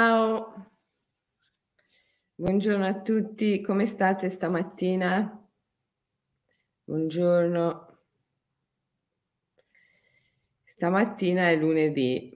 [0.00, 0.72] Ciao,
[2.34, 5.46] buongiorno a tutti, come state stamattina?
[6.84, 7.98] Buongiorno.
[10.64, 12.34] Stamattina è lunedì.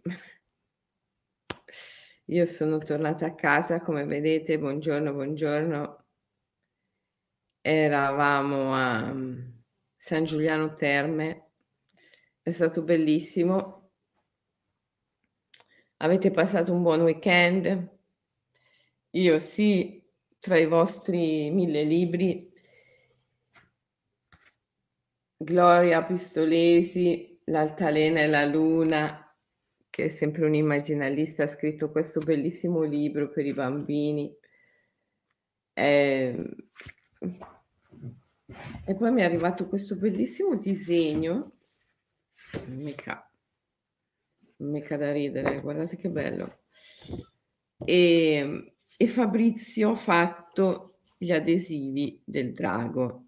[2.27, 6.05] Io sono tornata a casa, come vedete, buongiorno, buongiorno.
[7.63, 9.41] Eravamo a mm,
[9.97, 11.53] San Giuliano Terme,
[12.43, 13.84] è stato bellissimo
[15.99, 17.93] Avete passato un buon weekend?
[19.11, 20.03] Io sì,
[20.41, 22.53] tra i vostri mille libri,
[25.37, 29.37] Gloria Pistolesi, L'altalena e la luna,
[29.91, 34.35] che è sempre un immaginalista, ha scritto questo bellissimo libro per i bambini.
[35.75, 36.57] E, ehm,
[38.87, 41.53] e poi mi è arrivato questo bellissimo disegno,
[42.67, 43.24] mica
[44.65, 46.63] mica da ridere, guardate che bello.
[47.85, 53.27] E, e Fabrizio ha fatto gli adesivi del drago.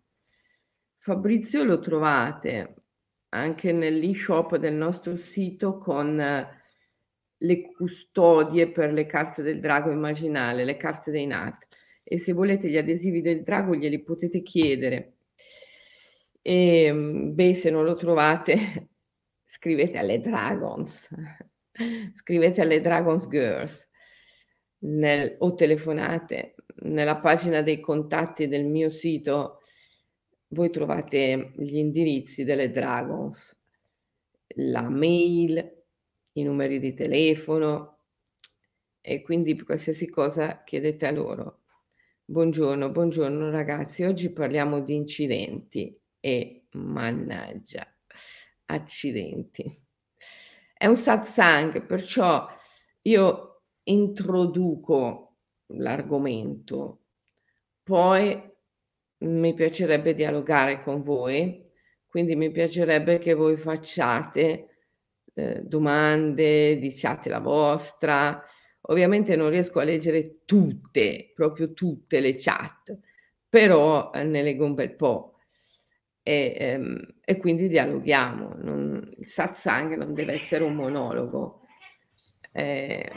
[0.99, 2.75] Fabrizio lo trovate
[3.31, 6.17] anche nell'e-shop del nostro sito con
[7.39, 11.67] le custodie per le carte del drago immaginale, le carte dei NAT.
[12.03, 15.17] E se volete gli adesivi del drago glieli potete chiedere.
[16.41, 18.89] E, beh, se non lo trovate,
[19.47, 21.09] scrivete alle Dragons,
[22.15, 23.89] scrivete alle Dragons Girls.
[24.79, 29.61] Nel, o telefonate nella pagina dei contatti del mio sito.
[30.49, 33.59] Voi trovate gli indirizzi delle Dragons,
[34.57, 35.85] la mail,
[36.33, 38.01] i numeri di telefono
[39.01, 41.63] e quindi qualsiasi cosa chiedete a loro.
[42.25, 47.96] Buongiorno, buongiorno ragazzi, oggi parliamo di incidenti e mannaggia
[48.67, 49.85] accidenti.
[50.73, 52.47] È un satsang, perciò
[53.03, 55.37] io introduco
[55.69, 57.05] l'argomento,
[57.83, 58.55] poi
[59.19, 61.65] mi piacerebbe dialogare con voi,
[62.07, 64.69] quindi mi piacerebbe che voi facciate
[65.35, 68.43] eh, domande, diciate la vostra.
[68.89, 72.99] Ovviamente non riesco a leggere tutte, proprio tutte le chat,
[73.49, 75.36] però eh, ne leggo un bel po'
[76.27, 78.57] e, ehm, e quindi dialoghiamo.
[78.57, 81.61] Non, il satsang non deve essere un monologo.
[82.51, 83.13] Eh,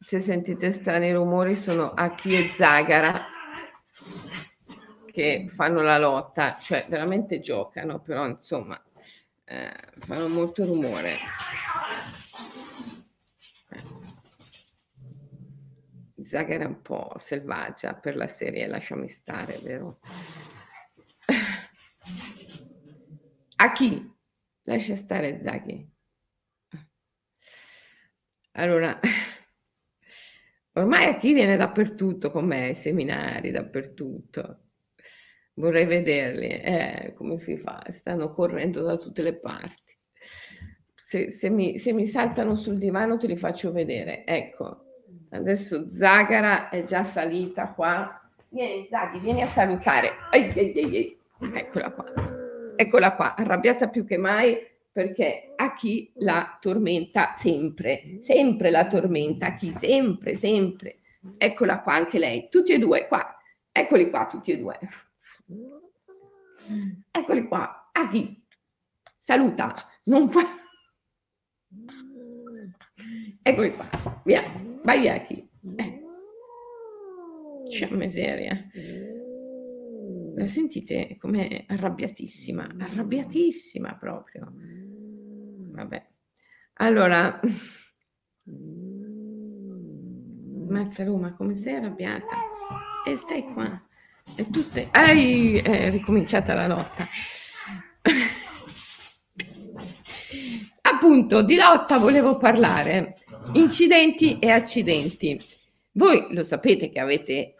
[0.00, 3.26] se sentite strani rumori sono Aki e Zagara
[5.04, 8.82] che fanno la lotta, cioè veramente giocano, però insomma
[9.44, 11.18] eh, fanno molto rumore.
[16.22, 19.98] Zagara è un po' selvaggia per la serie Lasciami stare, vero?
[23.56, 24.12] A chi?
[24.64, 25.92] Lascia stare Zaghi.
[28.52, 28.98] Allora,
[30.74, 34.58] ormai a chi viene dappertutto con me, ai seminari, dappertutto.
[35.54, 37.82] Vorrei vederli, eh, come si fa?
[37.88, 39.96] Stanno correndo da tutte le parti.
[40.94, 44.24] Se, se, mi, se mi saltano sul divano te li faccio vedere.
[44.26, 44.84] Ecco,
[45.30, 48.20] adesso Zagara è già salita qua.
[48.48, 50.10] Vieni Zaghi, vieni a salutare.
[50.32, 51.18] Ehi, ehi, ehi.
[51.52, 52.04] Eccola qua,
[52.76, 54.56] eccola qua, arrabbiata più che mai
[54.90, 61.00] perché a chi la tormenta sempre, sempre la tormenta, a chi sempre, sempre.
[61.36, 63.36] Eccola qua anche lei, tutti e due qua,
[63.72, 64.78] eccoli qua tutti e due.
[67.10, 68.46] Eccoli qua, a chi
[69.18, 69.74] saluta,
[70.04, 70.42] non fa...
[73.42, 73.88] Eccoli qua,
[74.24, 74.42] via,
[74.82, 75.48] vai via chi.
[75.76, 76.02] Eh.
[77.68, 78.70] C'è miseria.
[80.36, 84.52] La sentite come arrabbiatissima, arrabbiatissima proprio.
[85.72, 86.06] Vabbè.
[86.74, 87.40] Allora,
[90.68, 92.36] Mazza Roma, come sei arrabbiata?
[93.06, 93.80] E stai qua.
[94.36, 94.88] E tutte...
[94.90, 97.08] Hai è ricominciata la lotta.
[100.82, 103.18] Appunto, di lotta volevo parlare.
[103.52, 105.40] Incidenti e accidenti.
[105.92, 107.53] Voi lo sapete che avete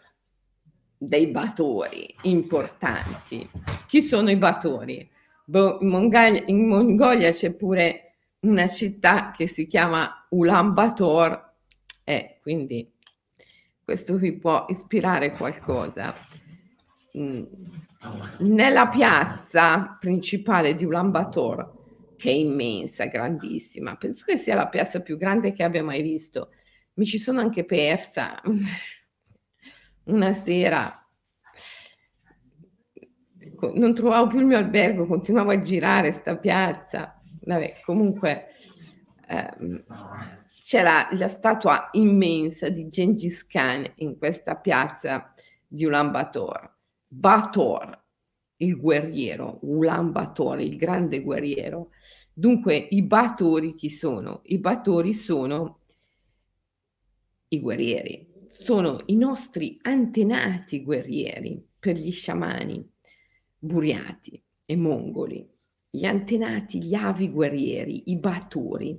[0.97, 3.47] dei batori importanti.
[3.87, 5.09] Chi sono i batori?
[5.45, 11.53] Boh, in, Mongolia, c'è pure una città che si chiama Ulaanbaatar
[12.03, 12.91] e quindi
[13.83, 16.15] questo vi può ispirare qualcosa.
[17.17, 17.43] Mm.
[18.39, 21.73] Nella piazza principale di Ulaanbaatar,
[22.17, 26.49] che è immensa, grandissima, penso che sia la piazza più grande che abbia mai visto,
[26.95, 28.41] mi ci sono anche persa
[30.05, 31.05] una sera
[33.73, 37.19] non trovavo più il mio albergo, continuavo a girare sta piazza.
[37.41, 38.47] Vabbè, comunque
[39.27, 39.83] ehm,
[40.61, 45.33] c'è la, statua immensa di Gengis Khan in questa piazza
[45.67, 46.73] di Ulaanbaatar.
[47.07, 48.03] Bator,
[48.57, 51.91] il guerriero, Ulaanbaatar, il grande guerriero.
[52.33, 54.41] Dunque, i Batori chi sono?
[54.45, 55.79] I Batori sono
[57.49, 62.89] i guerrieri, sono i nostri antenati guerrieri per gli sciamani
[63.59, 65.45] buriati e mongoli,
[65.89, 68.97] gli antenati, gli avi guerrieri, i Batori.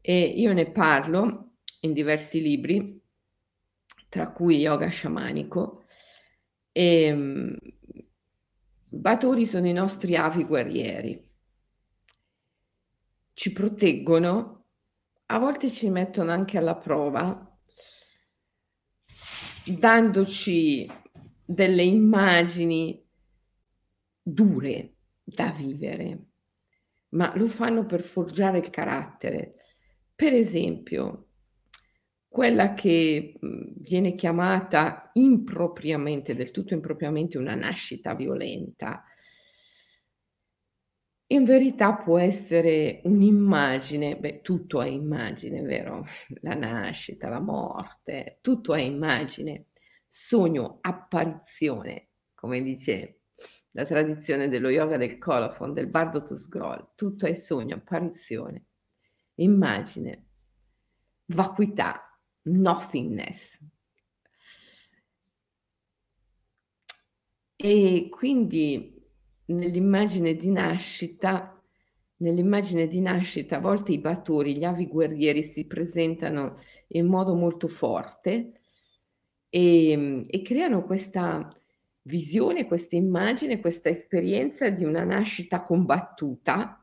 [0.00, 3.00] E io ne parlo in diversi libri,
[4.08, 5.82] tra cui Yoga sciamanico,
[6.70, 7.56] e um,
[8.88, 11.30] Batori sono i nostri avi guerrieri.
[13.32, 14.66] Ci proteggono,
[15.26, 17.51] a volte ci mettono anche alla prova,
[19.64, 20.90] dandoci
[21.44, 23.04] delle immagini
[24.22, 26.26] dure da vivere,
[27.10, 29.54] ma lo fanno per forgiare il carattere.
[30.14, 31.28] Per esempio,
[32.28, 39.04] quella che viene chiamata impropriamente, del tutto impropriamente, una nascita violenta,
[41.32, 46.04] in verità può essere un'immagine, beh, tutto è immagine, vero?
[46.42, 49.68] La nascita, la morte, tutto è immagine,
[50.06, 53.20] sogno, apparizione, come dice
[53.74, 58.66] la tradizione dello yoga del colophon, del bardo to scroll, tutto è sogno, apparizione,
[59.36, 60.26] immagine,
[61.26, 62.02] vacuità,
[62.42, 63.58] nothingness.
[67.56, 69.01] E quindi
[69.46, 71.60] nell'immagine di nascita,
[72.16, 76.56] nell'immagine di nascita a volte i batori, gli avi guerrieri si presentano
[76.88, 78.60] in modo molto forte
[79.48, 81.54] e, e creano questa
[82.02, 86.80] visione, questa immagine, questa esperienza di una nascita combattuta.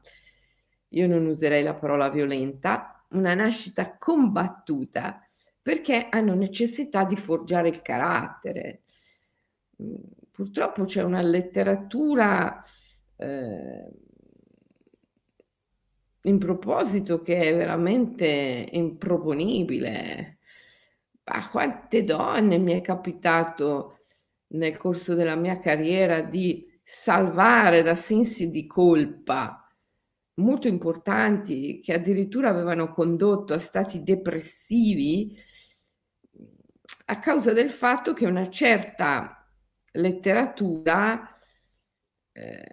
[0.90, 5.22] Io non userei la parola violenta, una nascita combattuta
[5.62, 8.84] perché hanno necessità di forgiare il carattere.
[10.40, 12.64] Purtroppo c'è una letteratura
[13.18, 13.90] eh,
[16.22, 20.38] in proposito che è veramente improponibile.
[21.26, 24.06] A quante donne mi è capitato
[24.54, 29.70] nel corso della mia carriera di salvare da sensi di colpa
[30.36, 35.38] molto importanti che addirittura avevano condotto a stati depressivi
[37.08, 39.34] a causa del fatto che una certa
[40.00, 41.38] letteratura
[42.32, 42.64] eh,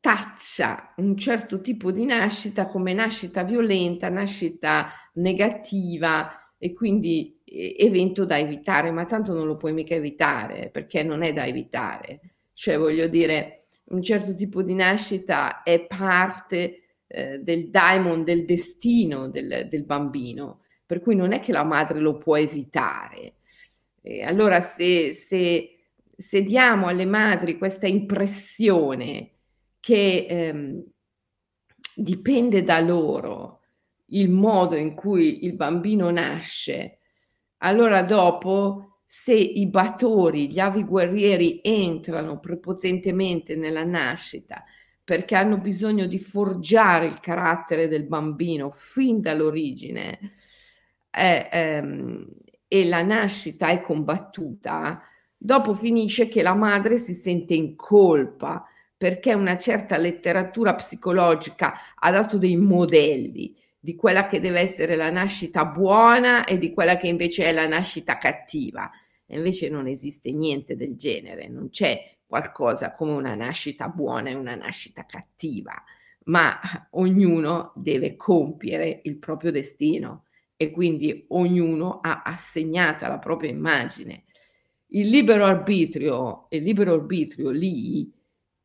[0.00, 8.38] taccia un certo tipo di nascita come nascita violenta, nascita negativa e quindi evento da
[8.38, 12.20] evitare, ma tanto non lo puoi mica evitare perché non è da evitare.
[12.52, 19.28] Cioè, voglio dire, un certo tipo di nascita è parte eh, del daimon, del destino
[19.28, 23.34] del, del, bambino, per cui non è che la madre lo può evitare.
[24.02, 25.78] E allora, se, se,
[26.16, 29.30] se, diamo alle madri questa impressione
[29.78, 30.84] che ehm,
[31.94, 33.60] dipende da loro
[34.06, 36.98] il modo in cui il bambino nasce,
[37.58, 44.64] allora dopo, se i batori, gli avi guerrieri entrano prepotentemente nella nascita
[45.04, 50.18] perché hanno bisogno di forgiare il carattere del bambino fin dall'origine
[51.10, 52.26] eh, ehm,
[52.72, 55.02] e la nascita è combattuta,
[55.36, 62.10] dopo finisce che la madre si sente in colpa perché una certa letteratura psicologica ha
[62.10, 67.08] dato dei modelli di quella che deve essere la nascita buona e di quella che
[67.08, 68.90] invece è la nascita cattiva.
[69.26, 74.34] E invece non esiste niente del genere, non c'è qualcosa come una nascita buona e
[74.34, 75.74] una nascita cattiva,
[76.24, 76.58] ma
[76.92, 80.24] ognuno deve compiere il proprio destino
[80.62, 84.26] e quindi ognuno ha assegnata la propria immagine.
[84.92, 88.08] Il libero arbitrio, il libero arbitrio lì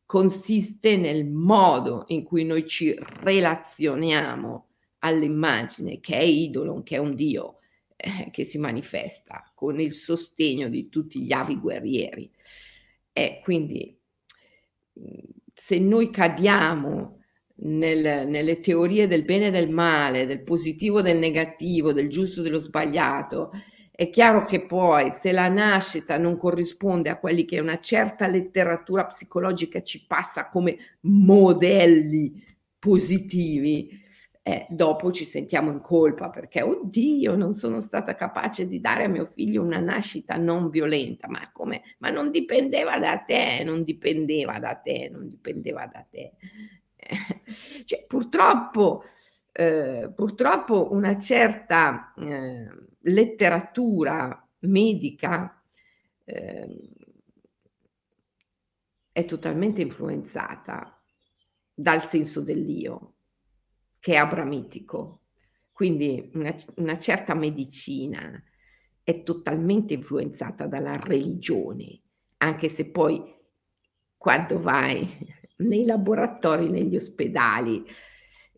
[0.06, 4.68] consiste nel modo in cui noi ci relazioniamo
[5.00, 7.62] all'immagine che è idolo, che è un dio,
[7.96, 12.30] eh, che si manifesta con il sostegno di tutti gli avi guerrieri.
[13.12, 14.00] E quindi
[15.52, 17.17] se noi cadiamo
[17.60, 22.42] nel, nelle teorie del bene e del male, del positivo e del negativo, del giusto
[22.42, 23.52] e dello sbagliato,
[23.92, 29.08] è chiaro che poi se la nascita non corrisponde a quelli che una certa letteratura
[29.08, 32.46] psicologica ci passa come modelli
[32.78, 33.90] positivi,
[34.44, 39.10] eh, dopo ci sentiamo in colpa perché, oddio, non sono stata capace di dare a
[39.10, 41.82] mio figlio una nascita non violenta, ma come?
[41.98, 46.34] Ma non dipendeva da te, non dipendeva da te, non dipendeva da te.
[47.86, 49.04] cioè, purtroppo
[49.60, 55.60] eh, purtroppo una certa eh, letteratura medica
[56.26, 56.90] eh,
[59.12, 61.02] è totalmente influenzata
[61.74, 63.16] dal senso dell'io,
[63.98, 65.22] che è abramitico.
[65.72, 68.40] Quindi una, una certa medicina
[69.02, 72.00] è totalmente influenzata dalla religione,
[72.38, 73.24] anche se poi
[74.16, 75.08] quando vai
[75.58, 77.84] nei laboratori, negli ospedali,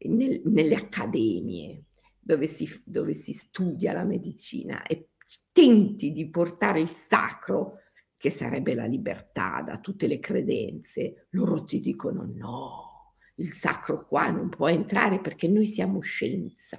[0.06, 1.84] nel, nelle accademie
[2.20, 5.10] dove si, dove si studia la medicina e
[5.52, 7.80] tenti di portare il sacro,
[8.18, 14.30] che sarebbe la libertà da tutte le credenze, loro ti dicono no, il sacro qua
[14.30, 16.78] non può entrare perché noi siamo scienza.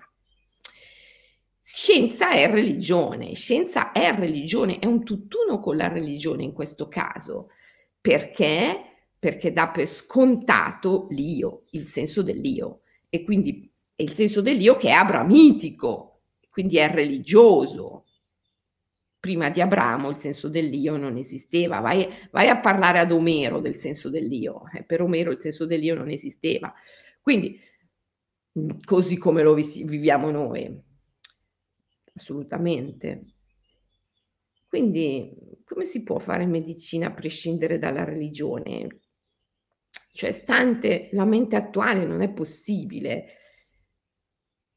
[1.63, 7.51] Scienza è religione, scienza è religione, è un tutt'uno con la religione in questo caso.
[8.01, 8.90] Perché?
[9.21, 14.89] Perché dà per scontato l'io, il senso dell'io e quindi è il senso dell'io che
[14.89, 18.07] è abramitico, quindi è religioso.
[19.19, 21.81] Prima di Abramo il senso dell'io non esisteva.
[21.81, 24.63] Vai, vai a parlare ad Omero del senso dell'io.
[24.75, 26.73] Eh, per Omero il senso dell'io non esisteva.
[27.21, 27.61] Quindi,
[28.83, 30.83] così come lo viviamo noi.
[32.15, 33.25] Assolutamente.
[34.67, 35.31] Quindi,
[35.65, 38.87] come si può fare medicina a prescindere dalla religione?
[40.13, 43.37] Cioè, stante la mente attuale non è possibile.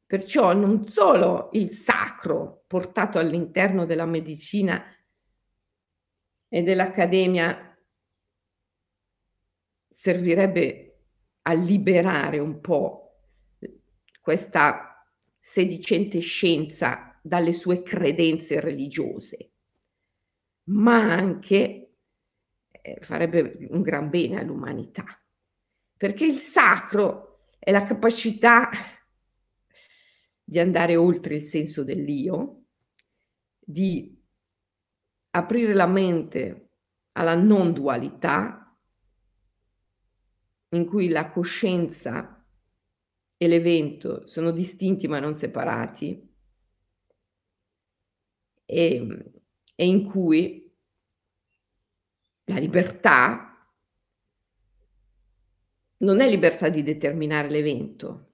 [0.06, 4.84] Perciò non solo il sacro portato all'interno della medicina
[6.48, 7.76] e dell'accademia
[9.90, 11.00] servirebbe
[11.42, 13.18] a liberare un po'
[14.22, 15.04] questa
[15.40, 19.52] sedicente scienza dalle sue credenze religiose,
[20.66, 21.96] ma anche
[22.70, 25.23] eh, farebbe un gran bene all'umanità
[26.04, 28.70] perché il sacro è la capacità
[30.44, 32.66] di andare oltre il senso dell'io,
[33.58, 34.22] di
[35.30, 36.72] aprire la mente
[37.14, 38.78] alla non dualità,
[40.72, 42.46] in cui la coscienza
[43.38, 46.36] e l'evento sono distinti ma non separati,
[48.66, 49.32] e,
[49.74, 50.70] e in cui
[52.44, 53.53] la libertà
[56.04, 58.32] non è libertà di determinare l'evento,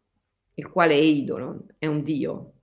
[0.55, 2.53] il quale è idolo, è un Dio,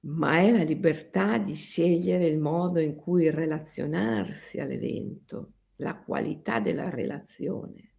[0.00, 6.90] ma è la libertà di scegliere il modo in cui relazionarsi all'evento, la qualità della
[6.90, 7.92] relazione.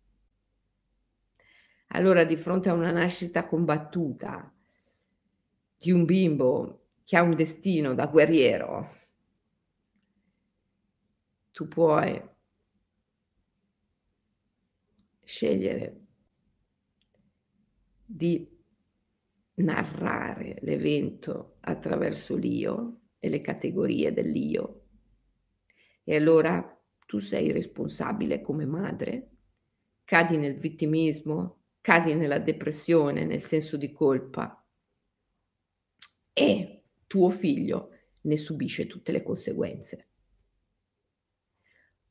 [1.89, 4.53] Allora, di fronte a una nascita combattuta
[5.77, 8.93] di un bimbo che ha un destino da guerriero,
[11.51, 12.33] tu puoi
[15.25, 16.01] scegliere
[18.05, 18.47] di
[19.55, 24.81] narrare l'evento attraverso l'io e le categorie dell'io.
[26.03, 29.29] E allora tu sei responsabile come madre,
[30.03, 34.63] cadi nel vittimismo, cadi nella depressione, nel senso di colpa
[36.33, 37.91] e tuo figlio
[38.21, 40.09] ne subisce tutte le conseguenze.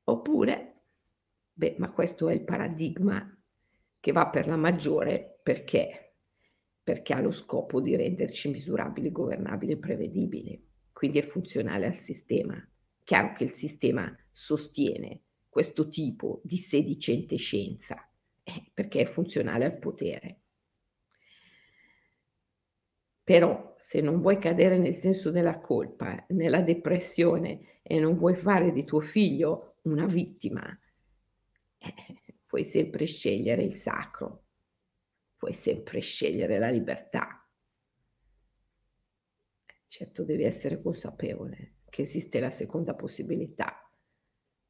[0.05, 0.74] Oppure
[1.57, 3.31] Beh, ma questo è il paradigma
[4.01, 6.17] che va per la maggiore perché?
[6.83, 12.61] Perché ha lo scopo di renderci misurabili, governabili e prevedibili, quindi è funzionale al sistema.
[13.05, 18.11] Chiaro che il sistema sostiene questo tipo di sedicente scienza,
[18.43, 20.41] eh, perché è funzionale al potere.
[23.23, 28.73] Però se non vuoi cadere nel senso della colpa, nella depressione e non vuoi fare
[28.73, 30.77] di tuo figlio una vittima,
[32.47, 34.47] puoi sempre scegliere il sacro,
[35.37, 37.47] puoi sempre scegliere la libertà.
[39.87, 43.89] Certo devi essere consapevole che esiste la seconda possibilità.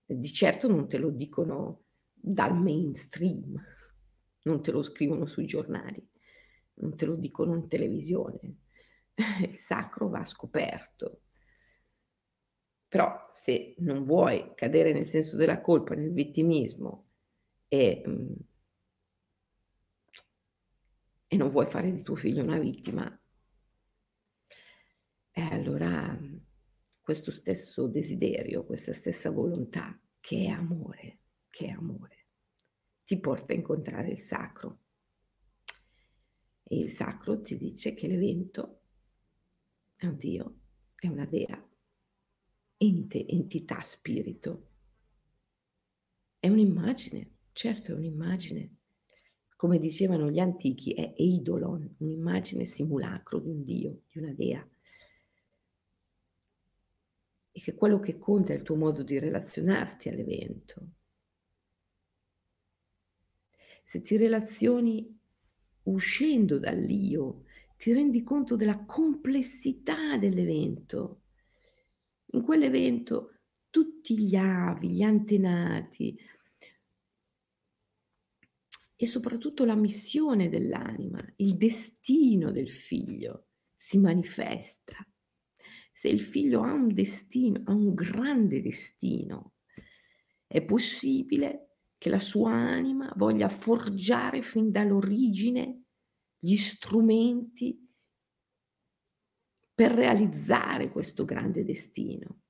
[0.04, 3.54] Di certo non te lo dicono dal mainstream,
[4.42, 6.06] non te lo scrivono sui giornali,
[6.74, 8.58] non te lo dicono in televisione.
[9.40, 11.23] Il sacro va scoperto.
[12.94, 17.08] Però se non vuoi cadere nel senso della colpa, nel vittimismo,
[17.66, 18.32] e, mm,
[21.26, 23.20] e non vuoi fare di tuo figlio una vittima,
[25.32, 26.16] e allora
[27.00, 31.18] questo stesso desiderio, questa stessa volontà, che è amore,
[31.50, 32.26] che è amore,
[33.04, 34.82] ti porta a incontrare il sacro.
[36.62, 38.82] E il sacro ti dice che l'evento
[39.96, 40.58] è un Dio,
[40.94, 41.60] è una dea,
[42.86, 44.68] ente, entità, spirito,
[46.38, 48.78] è un'immagine Certo, è un'immagine.
[49.56, 54.68] come dicevano gli antichi, è eidolon, un'immagine simulacro di un dio, di una dea.
[57.52, 60.88] E che quello che conta è il tuo modo di relazionarti all'evento.
[63.84, 65.16] Se ti relazioni
[65.84, 67.44] uscendo dall'io,
[67.76, 71.20] ti rendi conto della complessità dell'evento.
[72.34, 73.38] In quell'evento
[73.70, 76.18] tutti gli avi, gli antenati,
[78.96, 84.96] e soprattutto la missione dell'anima, il destino del figlio si manifesta.
[85.92, 89.54] Se il figlio ha un destino, ha un grande destino,
[90.44, 95.84] è possibile che la sua anima voglia forgiare fin dall'origine
[96.36, 97.83] gli strumenti
[99.74, 102.42] per realizzare questo grande destino,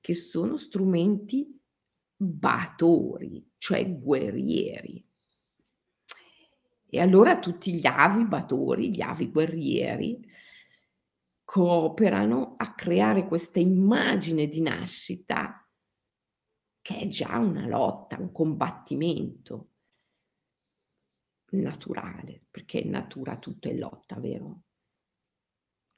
[0.00, 1.60] che sono strumenti
[2.16, 5.04] batori, cioè guerrieri.
[6.86, 10.30] E allora tutti gli avi batori, gli avi guerrieri,
[11.42, 15.68] cooperano a creare questa immagine di nascita
[16.80, 19.70] che è già una lotta, un combattimento
[21.50, 24.62] naturale, perché in natura tutto è lotta, vero?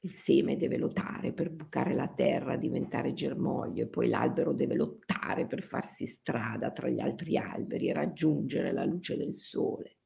[0.01, 5.47] Il seme deve lottare per bucare la terra, diventare germoglio e poi l'albero deve lottare
[5.47, 9.97] per farsi strada tra gli altri alberi e raggiungere la luce del sole.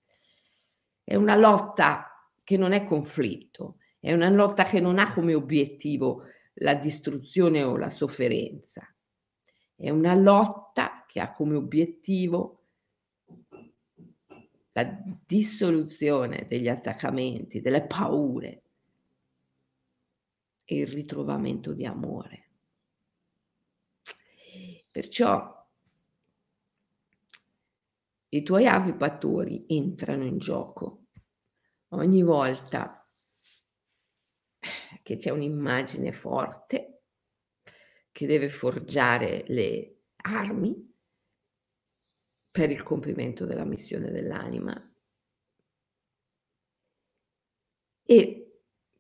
[1.03, 2.07] È una lotta
[2.43, 6.24] che non è conflitto, è una lotta che non ha come obiettivo
[6.55, 8.88] la distruzione o la sofferenza.
[9.75, 12.67] È una lotta che ha come obiettivo
[14.71, 18.61] la dissoluzione degli attaccamenti, delle paure
[20.71, 22.49] e il ritrovamento di amore.
[24.89, 25.69] Perciò
[28.29, 31.07] i tuoi avi pattori entrano in gioco
[31.89, 33.05] ogni volta
[35.03, 37.01] che c'è un'immagine forte
[38.13, 40.89] che deve forgiare le armi
[42.49, 44.89] per il compimento della missione dell'anima
[48.03, 48.40] e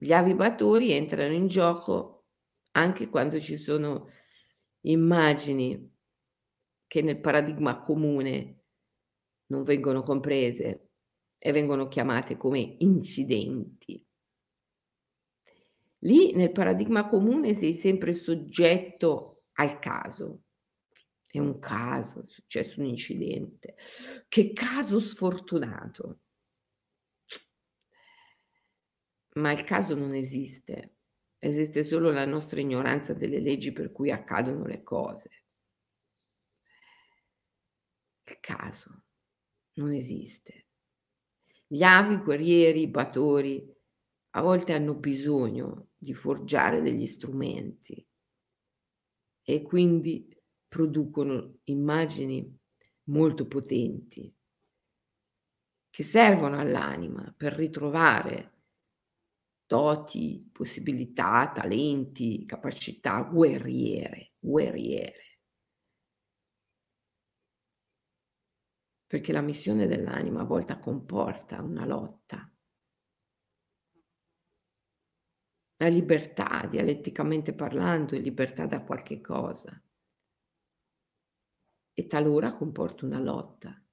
[0.03, 2.25] gli avibatori entrano in gioco
[2.71, 4.09] anche quando ci sono
[4.85, 5.95] immagini
[6.87, 8.63] che nel paradigma comune
[9.51, 10.89] non vengono comprese
[11.37, 14.03] e vengono chiamate come incidenti.
[15.99, 20.45] Lì nel paradigma comune sei sempre soggetto al caso.
[21.27, 23.75] È un caso, è successo un incidente.
[24.27, 26.20] Che caso sfortunato.
[29.33, 30.95] Ma il caso non esiste.
[31.39, 35.29] Esiste solo la nostra ignoranza delle leggi per cui accadono le cose.
[38.25, 39.03] Il caso
[39.73, 40.67] non esiste.
[41.65, 43.73] Gli avi, guerrieri, batori,
[44.31, 48.05] a volte hanno bisogno di forgiare degli strumenti
[49.43, 50.29] e quindi
[50.67, 52.57] producono immagini
[53.05, 54.33] molto potenti
[55.89, 58.50] che servono all'anima per ritrovare
[59.71, 65.31] doti, possibilità, talenti, capacità guerriere, guerriere.
[69.11, 72.49] perché la missione dell'anima a volte comporta una lotta.
[75.75, 79.83] La libertà, dialetticamente parlando, è libertà da qualche cosa.
[81.91, 83.83] E talora comporta una lotta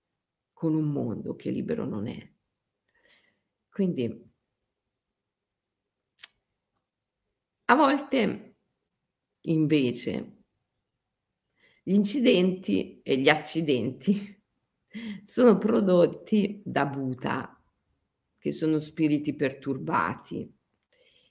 [0.53, 2.33] con un mondo che libero non è.
[3.69, 4.28] Quindi
[7.71, 8.57] a volte
[9.43, 10.37] invece
[11.83, 14.43] gli incidenti e gli accidenti
[15.25, 17.63] sono prodotti da Bhuta,
[18.39, 20.55] che sono spiriti perturbati,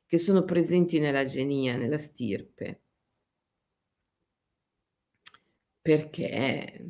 [0.06, 2.82] che sono presenti nella genia, nella stirpe.
[5.82, 6.88] Perché?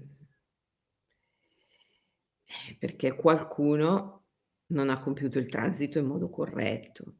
[2.79, 4.25] Perché qualcuno
[4.67, 7.15] non ha compiuto il transito in modo corretto,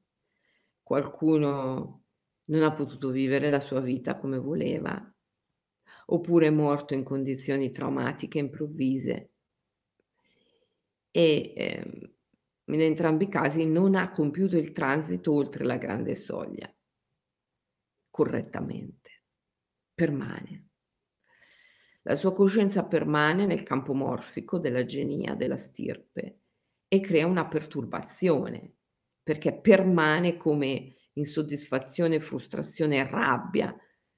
[0.82, 2.07] qualcuno
[2.48, 5.14] non ha potuto vivere la sua vita come voleva,
[6.08, 9.32] oppure è morto in condizioni traumatiche improvvise.
[11.12, 12.14] E ehm,
[12.66, 16.72] in entrambi i casi non ha compiuto il transito oltre la grande soglia.
[18.10, 19.24] Correttamente,
[19.94, 20.66] permane.
[22.04, 26.40] La sua coscienza permane nel campo morfico della genia della stirpe
[26.88, 28.76] e crea una perturbazione
[29.22, 33.76] perché permane come insoddisfazione, frustrazione e rabbia,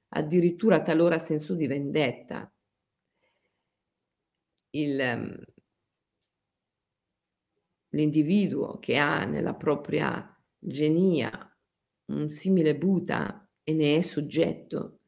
[0.10, 2.52] addirittura talora senso di vendetta.
[4.72, 5.44] Il, ehm,
[7.90, 11.46] l'individuo che ha nella propria genia
[12.12, 15.02] un simile Buddha e ne è soggetto,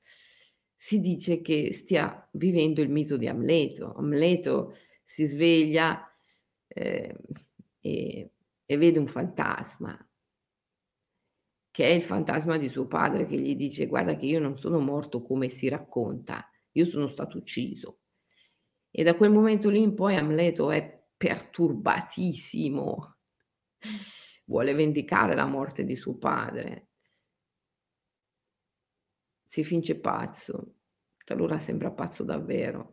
[0.75, 3.93] si dice che stia vivendo il mito di Amleto.
[3.93, 4.73] Amleto
[5.03, 6.11] si sveglia
[6.67, 7.15] eh,
[7.79, 8.31] e,
[8.65, 9.95] e vede un fantasma,
[11.71, 14.79] che è il fantasma di suo padre che gli dice guarda che io non sono
[14.79, 18.01] morto come si racconta, io sono stato ucciso.
[18.91, 23.15] E da quel momento lì in poi Amleto è perturbatissimo,
[24.45, 26.89] vuole vendicare la morte di suo padre.
[29.47, 30.75] Si finge pazzo,
[31.23, 32.91] talora sembra pazzo davvero.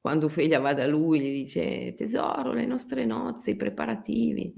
[0.00, 4.54] Quando Ophelia va da lui gli dice tesoro, le nostre nozze, i preparativi.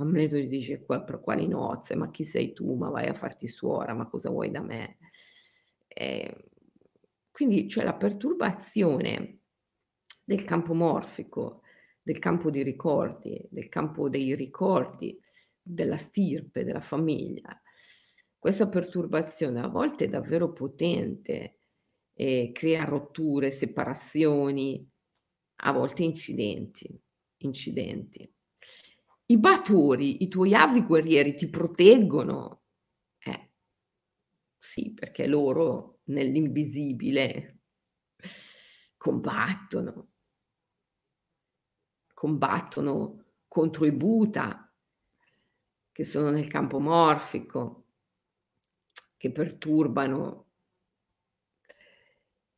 [0.00, 3.94] Amleto gli dice per quali nozze, ma chi sei tu, ma vai a farti suora,
[3.94, 4.98] ma cosa vuoi da me?
[5.88, 6.50] E
[7.30, 9.40] quindi c'è la perturbazione
[10.24, 11.62] del campo morfico,
[12.02, 15.18] del campo di ricordi, del campo dei ricordi,
[15.62, 17.60] della stirpe, della famiglia.
[18.38, 21.58] Questa perturbazione a volte è davvero potente
[22.14, 24.88] e crea rotture, separazioni,
[25.62, 26.98] a volte incidenti,
[27.38, 28.30] incidenti.
[29.30, 32.62] I batori, i tuoi avi guerrieri ti proteggono.
[33.18, 33.52] Eh,
[34.58, 37.60] sì, perché loro nell'invisibile
[38.96, 40.10] combattono,
[42.12, 44.74] combattono contro i Buta
[45.92, 47.86] che sono nel campo morfico,
[49.16, 50.50] che perturbano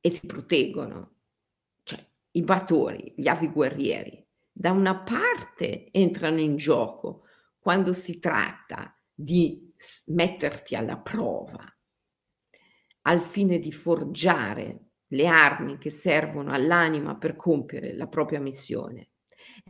[0.01, 1.17] e ti proteggono.
[1.83, 4.22] Cioè, i batori, gli avi guerrieri,
[4.53, 7.25] da una parte entrano in gioco
[7.59, 9.73] quando si tratta di
[10.07, 11.65] metterti alla prova
[13.05, 19.13] al fine di forgiare le armi che servono all'anima per compiere la propria missione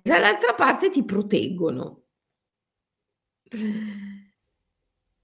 [0.03, 2.05] dall'altra parte ti proteggono.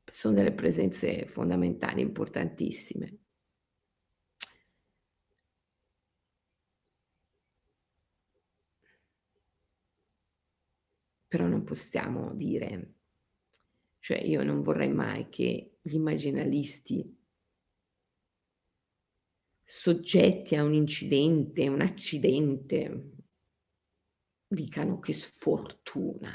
[0.04, 3.18] Sono delle presenze fondamentali, importantissime.
[11.28, 12.94] Però non possiamo dire,
[14.00, 17.16] cioè io non vorrei mai che gli immaginalisti
[19.62, 23.10] soggetti a un incidente, un accidente,
[24.46, 26.34] dicano che sfortuna.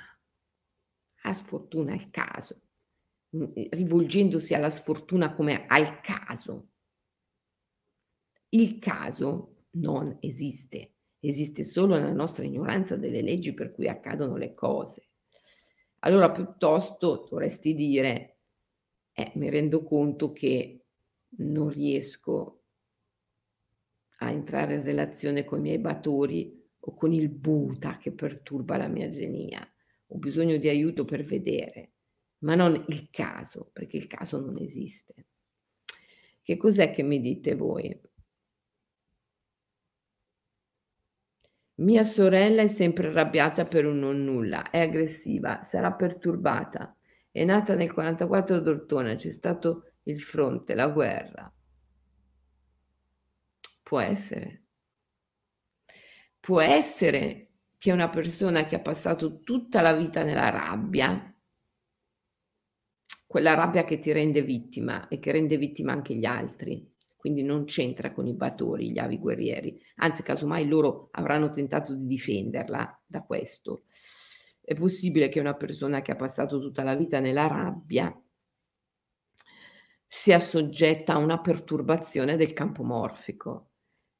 [1.24, 2.62] La sfortuna il caso,
[3.36, 6.70] mm, rivolgendosi alla sfortuna come al caso.
[8.50, 10.93] Il caso non esiste,
[11.28, 15.08] esiste solo la nostra ignoranza delle leggi per cui accadono le cose.
[16.00, 18.38] Allora piuttosto dovresti dire,
[19.14, 20.86] eh, mi rendo conto che
[21.38, 22.64] non riesco
[24.18, 28.88] a entrare in relazione con i miei batori o con il Buddha che perturba la
[28.88, 29.66] mia genia.
[30.08, 31.94] Ho bisogno di aiuto per vedere,
[32.40, 35.28] ma non il caso, perché il caso non esiste.
[36.42, 37.98] Che cos'è che mi dite voi?
[41.76, 46.96] Mia sorella è sempre arrabbiata per un non nulla, è aggressiva, sarà perturbata.
[47.32, 51.52] È nata nel 44 ad Ortona, c'è stato il fronte, la guerra.
[53.82, 54.64] Può essere.
[56.40, 61.36] Può essere che una persona che ha passato tutta la vita nella rabbia,
[63.26, 66.93] quella rabbia che ti rende vittima e che rende vittima anche gli altri,
[67.24, 72.06] quindi non c'entra con i batori, gli avi guerrieri, anzi casomai loro avranno tentato di
[72.06, 73.86] difenderla da questo.
[74.60, 78.14] È possibile che una persona che ha passato tutta la vita nella rabbia
[80.06, 83.70] sia soggetta a una perturbazione del campo morfico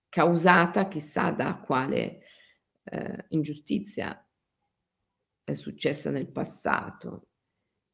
[0.08, 2.22] causata chissà da quale
[2.86, 4.26] eh, ingiustizia
[5.44, 7.28] è successa nel passato.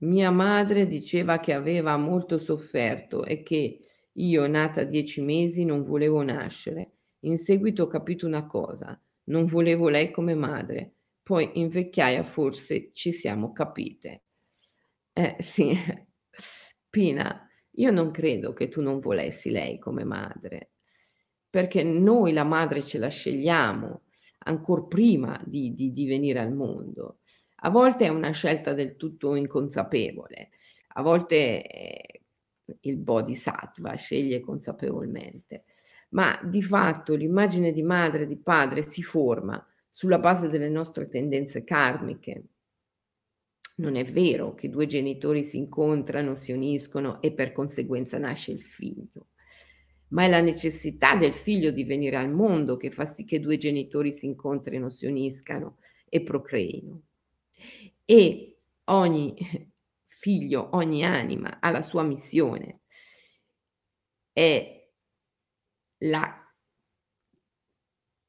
[0.02, 5.84] Mia madre diceva che aveva molto sofferto e che io, nata a dieci mesi, non
[5.84, 6.94] volevo nascere.
[7.22, 10.96] In seguito ho capito una cosa, non volevo lei come madre.
[11.24, 14.24] Poi in vecchiaia forse ci siamo capite.
[15.14, 15.74] Eh sì,
[16.90, 20.72] Pina, io non credo che tu non volessi lei come madre
[21.50, 24.04] perché noi la madre ce la scegliamo
[24.40, 27.20] ancora prima di, di, di venire al mondo.
[27.62, 30.52] A volte è una scelta del tutto inconsapevole,
[30.94, 32.19] a volte
[32.82, 35.66] il bodhisattva sceglie consapevolmente,
[36.10, 41.08] ma di fatto l'immagine di madre e di padre si forma sulla base delle nostre
[41.08, 42.44] tendenze karmiche.
[43.78, 48.62] Non è vero che due genitori si incontrano, si uniscono e per conseguenza nasce il
[48.62, 49.28] figlio
[50.10, 53.58] ma è la necessità del figlio di venire al mondo che fa sì che due
[53.58, 55.78] genitori si incontrino, si uniscano
[56.08, 57.02] e procreino.
[58.06, 59.36] E ogni
[60.20, 62.82] figlio, ogni anima ha la sua missione.
[64.32, 64.88] È
[66.00, 66.54] la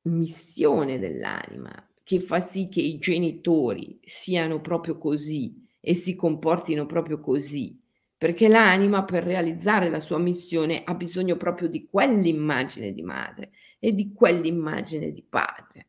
[0.02, 7.20] missione dell'anima che fa sì che i genitori siano proprio così e si comportino proprio
[7.20, 7.80] così,
[8.16, 13.92] perché l'anima per realizzare la sua missione ha bisogno proprio di quell'immagine di madre e
[13.92, 15.88] di quell'immagine di padre.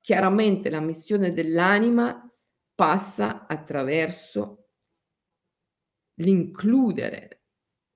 [0.00, 2.30] Chiaramente la missione dell'anima
[2.74, 4.68] passa attraverso
[6.16, 7.42] l'includere,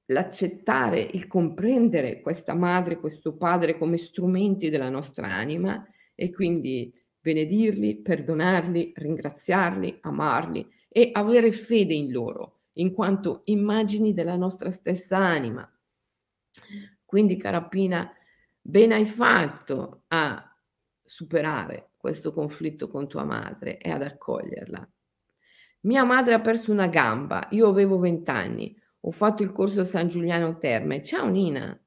[0.06, 8.00] l'accettare, il comprendere questa madre, questo padre come strumenti della nostra anima e quindi benedirli,
[8.00, 15.70] perdonarli, ringraziarli, amarli e avere fede in loro, in quanto immagini della nostra stessa anima.
[17.04, 18.10] Quindi, carapina,
[18.60, 20.42] ben hai fatto a
[21.08, 24.88] superare questo conflitto con tua madre e ad accoglierla.
[25.80, 30.08] Mia madre ha perso una gamba, io avevo vent'anni, ho fatto il corso a San
[30.08, 31.02] Giuliano Terme.
[31.02, 31.78] Ciao Nina.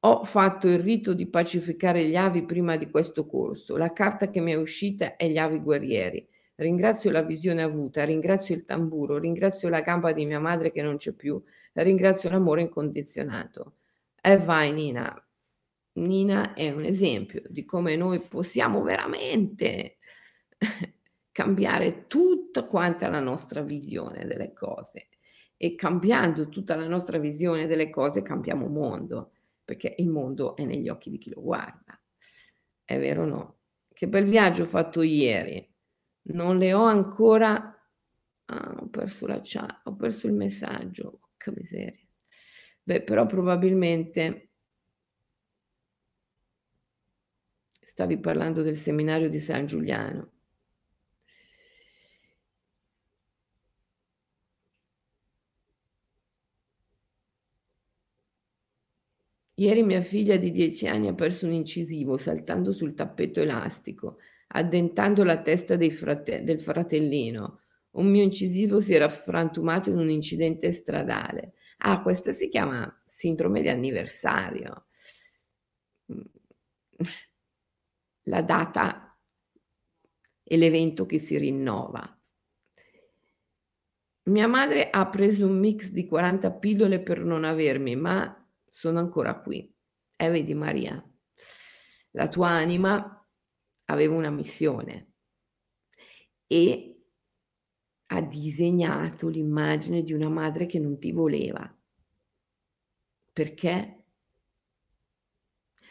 [0.00, 3.76] Ho fatto il rito di pacificare gli avi prima di questo corso.
[3.76, 6.26] La carta che mi è uscita è gli avi guerrieri.
[6.54, 10.96] Ringrazio la visione avuta, ringrazio il tamburo, ringrazio la gamba di mia madre che non
[10.96, 11.40] c'è più,
[11.74, 13.74] ringrazio l'amore incondizionato.
[14.20, 15.27] E vai Nina,
[15.98, 19.98] Nina è un esempio di come noi possiamo veramente
[21.30, 25.08] cambiare tutta quanta la nostra visione delle cose
[25.56, 29.32] e cambiando tutta la nostra visione delle cose cambiamo mondo,
[29.64, 32.00] perché il mondo è negli occhi di chi lo guarda.
[32.84, 33.58] È vero o no?
[33.92, 35.68] Che bel viaggio ho fatto ieri.
[36.22, 37.74] Non le ho ancora...
[38.50, 41.30] Ah, ho perso la chat, ho perso il messaggio.
[41.36, 42.06] Che miseria.
[42.82, 44.47] Beh, però probabilmente
[47.98, 50.30] Stavi parlando del seminario di San Giuliano.
[59.54, 65.24] Ieri mia figlia di 10 anni ha perso un incisivo saltando sul tappeto elastico, addentando
[65.24, 67.62] la testa frate- del fratellino.
[67.94, 71.54] Un mio incisivo si era frantumato in un incidente stradale.
[71.78, 74.84] Ah, questa si chiama sindrome di anniversario
[78.28, 79.18] la data
[80.42, 82.12] e l'evento che si rinnova.
[84.24, 89.40] Mia madre ha preso un mix di 40 pillole per non avermi, ma sono ancora
[89.40, 89.74] qui.
[90.16, 91.02] E eh, vedi Maria,
[92.12, 93.26] la tua anima
[93.86, 95.12] aveva una missione
[96.46, 97.02] e
[98.10, 101.74] ha disegnato l'immagine di una madre che non ti voleva.
[103.32, 103.97] Perché?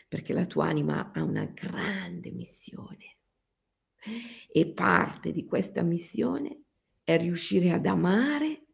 [0.07, 3.17] Perché la tua anima ha una grande missione
[4.51, 6.63] e parte di questa missione
[7.03, 8.65] è riuscire ad amare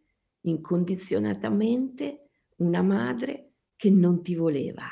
[0.42, 4.88] incondizionatamente una madre che non ti voleva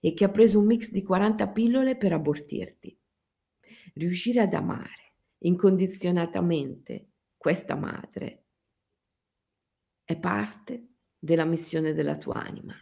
[0.00, 2.98] e che ha preso un mix di 40 pillole per abortirti.
[3.94, 8.44] Riuscire ad amare incondizionatamente questa madre
[10.04, 12.74] è parte della missione della tua anima.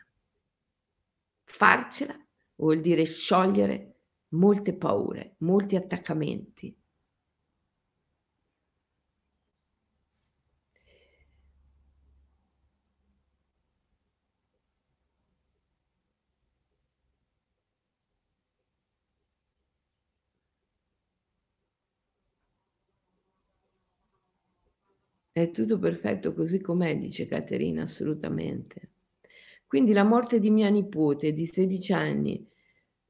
[1.45, 2.24] Farcela
[2.57, 3.95] vuol dire sciogliere
[4.31, 6.77] molte paure, molti attaccamenti.
[25.31, 28.94] È tutto perfetto così com'è, dice Caterina, assolutamente.
[29.75, 32.49] Quindi la morte di mia nipote di 16 anni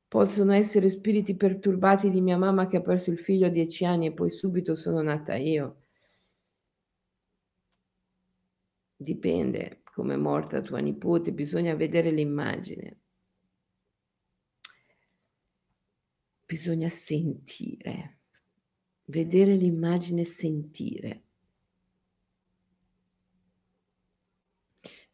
[0.09, 4.07] possono essere spiriti perturbati di mia mamma che ha perso il figlio a 10 anni
[4.07, 5.83] e poi subito sono nata io.
[8.96, 12.98] Dipende come è morta tua nipote, bisogna vedere l'immagine.
[16.46, 18.20] Bisogna sentire,
[19.05, 21.23] vedere l'immagine e sentire.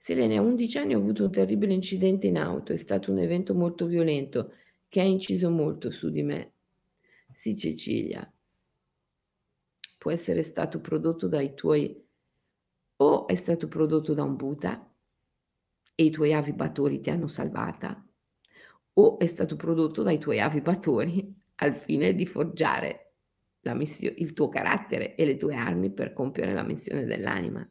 [0.03, 3.53] Selene, a 11 anni ho avuto un terribile incidente in auto, è stato un evento
[3.53, 4.55] molto violento
[4.89, 6.55] che ha inciso molto su di me.
[7.31, 8.27] Sì, Cecilia,
[9.99, 12.03] può essere stato prodotto dai tuoi
[12.97, 14.91] o è stato prodotto da un Buddha
[15.95, 18.03] e i tuoi avibatori ti hanno salvata,
[18.95, 23.17] o è stato prodotto dai tuoi avibatori al fine di forgiare
[23.75, 27.71] missio- il tuo carattere e le tue armi per compiere la missione dell'anima.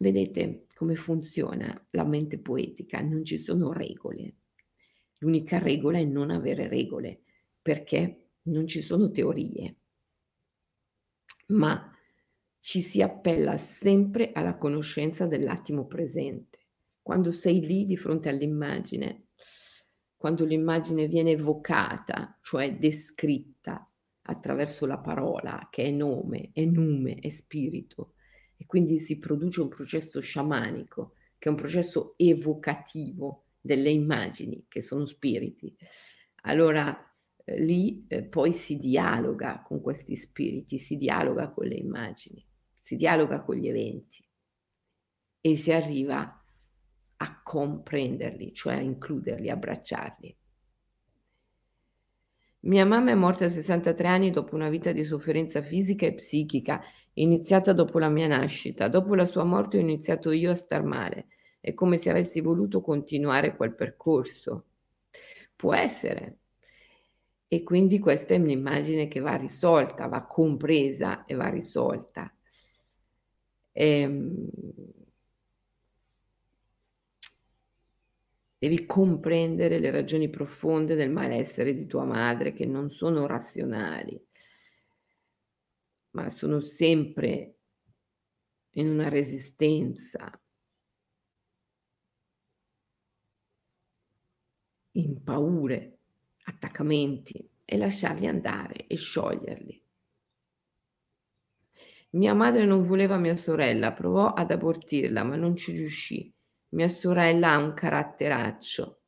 [0.00, 4.36] Vedete come funziona la mente poetica, non ci sono regole.
[5.18, 7.22] L'unica regola è non avere regole,
[7.60, 9.76] perché non ci sono teorie,
[11.46, 11.92] ma
[12.60, 16.58] ci si appella sempre alla conoscenza dell'attimo presente.
[17.02, 19.28] Quando sei lì di fronte all'immagine,
[20.16, 23.90] quando l'immagine viene evocata, cioè descritta
[24.22, 28.14] attraverso la parola, che è nome, è nume, è spirito,
[28.58, 34.82] e quindi si produce un processo sciamanico, che è un processo evocativo delle immagini, che
[34.82, 35.74] sono spiriti.
[36.42, 37.08] Allora
[37.44, 42.44] eh, lì eh, poi si dialoga con questi spiriti, si dialoga con le immagini,
[42.82, 44.26] si dialoga con gli eventi
[45.40, 46.44] e si arriva
[47.20, 50.36] a comprenderli, cioè a includerli, abbracciarli.
[52.60, 56.82] Mia mamma è morta a 63 anni dopo una vita di sofferenza fisica e psichica,
[57.22, 58.88] iniziata dopo la mia nascita.
[58.88, 61.28] Dopo la sua morte ho iniziato io a star male.
[61.60, 64.66] È come se avessi voluto continuare quel percorso.
[65.56, 66.36] Può essere.
[67.48, 72.32] E quindi questa è un'immagine che va risolta, va compresa e va risolta.
[73.72, 74.48] Ehm,
[78.60, 84.20] Devi comprendere le ragioni profonde del malessere di tua madre che non sono razionali,
[86.12, 87.56] ma sono sempre
[88.76, 90.30] in una resistenza,
[94.92, 95.98] in paure,
[96.44, 99.82] attaccamenti e lasciarli andare e scioglierli.
[102.10, 106.32] Mia madre non voleva mia sorella, provò ad abortirla, ma non ci riuscì
[106.70, 109.00] mia sorella ha un caratteraccio.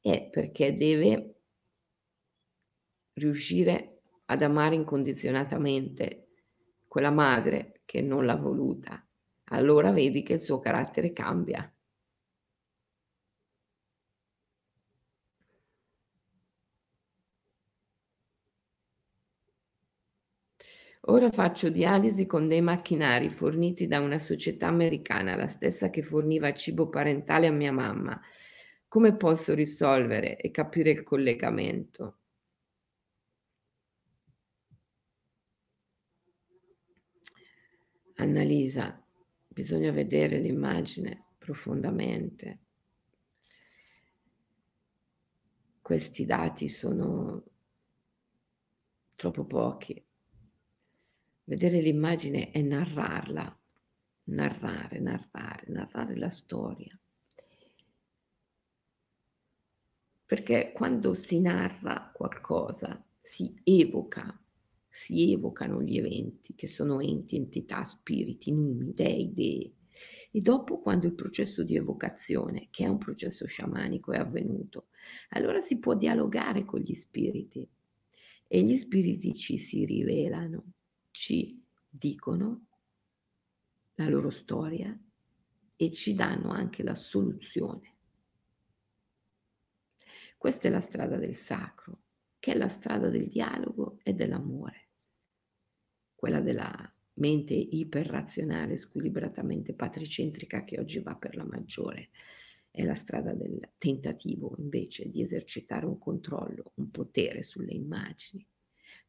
[0.00, 1.40] È perché deve
[3.14, 3.95] riuscire
[4.26, 6.28] ad amare incondizionatamente
[6.86, 9.04] quella madre che non l'ha voluta.
[9.50, 11.70] Allora vedi che il suo carattere cambia.
[21.08, 26.52] Ora faccio dialisi con dei macchinari forniti da una società americana, la stessa che forniva
[26.52, 28.20] cibo parentale a mia mamma.
[28.86, 32.18] Come posso risolvere e capire il collegamento?
[38.16, 39.02] Annalisa,
[39.46, 42.60] bisogna vedere l'immagine profondamente.
[45.80, 47.44] Questi dati sono
[49.14, 50.02] troppo pochi.
[51.44, 53.60] Vedere l'immagine è narrarla,
[54.24, 56.98] narrare, narrare, narrare la storia.
[60.24, 64.40] Perché quando si narra qualcosa, si evoca,
[64.96, 69.74] si evocano gli eventi, che sono enti, entità, spiriti, numi, dei, dei.
[70.30, 74.88] E dopo, quando il processo di evocazione, che è un processo sciamanico, è avvenuto,
[75.30, 77.68] allora si può dialogare con gli spiriti
[78.48, 80.72] e gli spiriti ci si rivelano
[81.10, 82.66] ci dicono
[83.94, 84.98] la loro storia
[85.76, 87.94] e ci danno anche la soluzione.
[90.36, 92.02] Questa è la strada del sacro,
[92.38, 94.85] che è la strada del dialogo e dell'amore,
[96.16, 102.08] quella della mente iperrazionale, squilibratamente patricentrica che oggi va per la maggiore.
[102.70, 108.44] È la strada del tentativo invece di esercitare un controllo, un potere sulle immagini.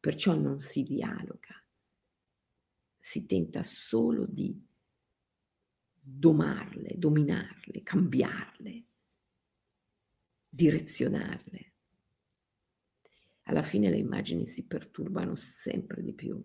[0.00, 1.60] Perciò non si dialoga,
[2.98, 4.58] si tenta solo di
[6.00, 8.84] domarle, dominarle, cambiarle,
[10.48, 11.72] direzionarle.
[13.42, 16.42] Alla fine le immagini si perturbano sempre di più.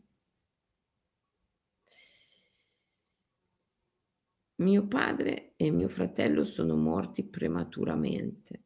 [4.64, 8.64] Mio padre e mio fratello sono morti prematuramente.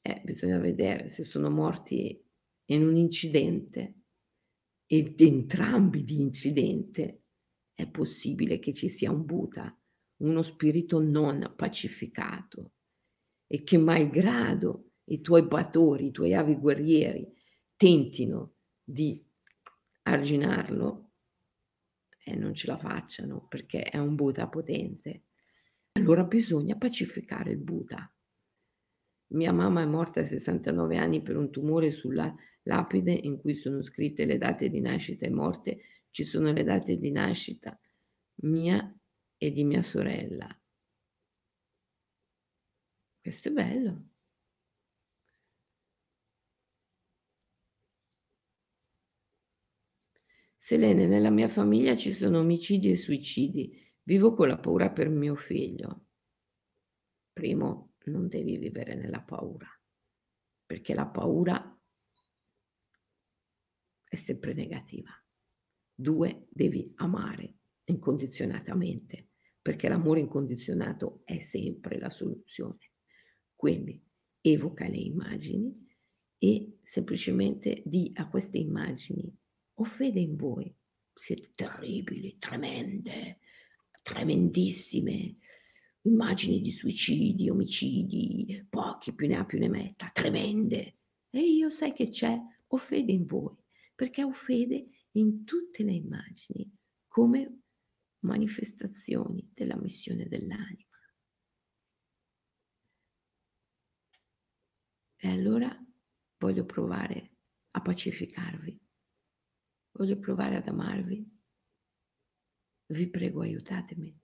[0.00, 2.24] Eh, bisogna vedere se sono morti
[2.66, 4.02] in un incidente
[4.86, 7.22] ed entrambi di incidente,
[7.74, 9.76] è possibile che ci sia un Buddha,
[10.18, 12.74] uno spirito non pacificato
[13.48, 17.26] e che malgrado i tuoi batori, i tuoi avi guerrieri
[17.74, 18.54] tentino
[18.84, 19.20] di
[20.02, 20.99] arginarlo
[22.30, 25.24] e non ce la facciano perché è un Buddha potente.
[25.92, 28.10] Allora bisogna pacificare il Buddha.
[29.32, 33.82] Mia mamma è morta a 69 anni per un tumore sulla lapide in cui sono
[33.82, 37.78] scritte le date di nascita e morte, ci sono le date di nascita
[38.42, 38.92] mia
[39.36, 40.48] e di mia sorella.
[43.20, 44.09] Questo è bello.
[50.70, 53.76] Selene, nella mia famiglia ci sono omicidi e suicidi.
[54.04, 56.06] Vivo con la paura per mio figlio.
[57.32, 59.66] Primo, non devi vivere nella paura,
[60.64, 61.76] perché la paura
[64.04, 65.10] è sempre negativa.
[65.92, 67.56] Due, devi amare
[67.86, 72.92] incondizionatamente, perché l'amore incondizionato è sempre la soluzione.
[73.56, 74.00] Quindi
[74.40, 75.84] evoca le immagini
[76.38, 79.36] e semplicemente di a queste immagini,
[79.80, 80.72] ho fede in voi,
[81.14, 83.38] siete terribili, tremende,
[84.02, 85.38] tremendissime,
[86.02, 90.98] immagini di suicidi, omicidi, pochi più ne ha più ne metta, tremende.
[91.30, 92.38] E io sai che c'è?
[92.66, 93.56] Ho fede in voi,
[93.94, 96.70] perché ho fede in tutte le immagini
[97.08, 97.60] come
[98.20, 100.88] manifestazioni della missione dell'anima.
[105.16, 105.74] E allora
[106.36, 107.30] voglio provare
[107.72, 108.89] a pacificarvi,
[109.92, 111.38] voglio provare ad amarvi.
[112.86, 114.18] Vi prego, aiutatemi.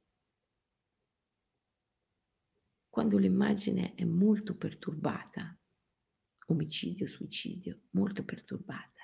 [2.88, 5.56] Quando l'immagine è molto perturbata,
[6.46, 9.02] omicidio, suicidio, molto perturbata,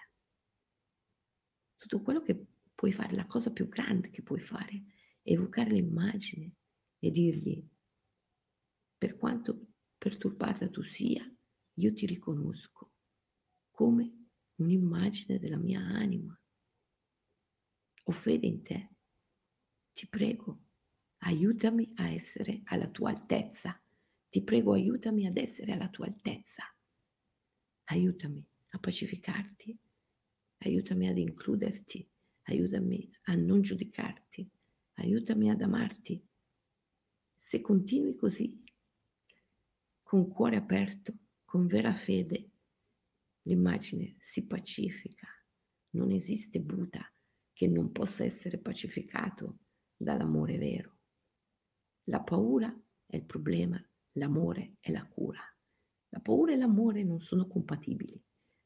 [1.77, 4.85] tutto quello che puoi fare, la cosa più grande che puoi fare,
[5.23, 6.55] è evocare l'immagine
[6.99, 7.65] e dirgli,
[8.97, 11.29] per quanto perturbata tu sia,
[11.75, 12.93] io ti riconosco
[13.71, 16.37] come un'immagine della mia anima.
[18.13, 18.91] Ho fede in te.
[19.95, 20.65] Ti prego,
[21.21, 23.83] aiutami a essere alla tua altezza.
[24.29, 26.63] Ti prego, aiutami ad essere alla tua altezza.
[27.85, 29.79] Aiutami a pacificarti.
[30.59, 32.07] Aiutami ad includerti.
[32.43, 34.47] Aiutami a non giudicarti.
[34.97, 36.23] Aiutami ad amarti.
[37.39, 38.63] Se continui così,
[40.03, 41.15] con cuore aperto,
[41.47, 42.51] con vera fede,
[43.45, 45.29] l'immagine si pacifica.
[45.93, 47.11] Non esiste Buddha
[47.63, 49.61] che non possa essere pacificato
[49.97, 50.99] dall'amore vero.
[52.07, 53.81] La paura è il problema,
[54.15, 55.39] l'amore è la cura.
[56.09, 58.21] La paura e l'amore non sono compatibili.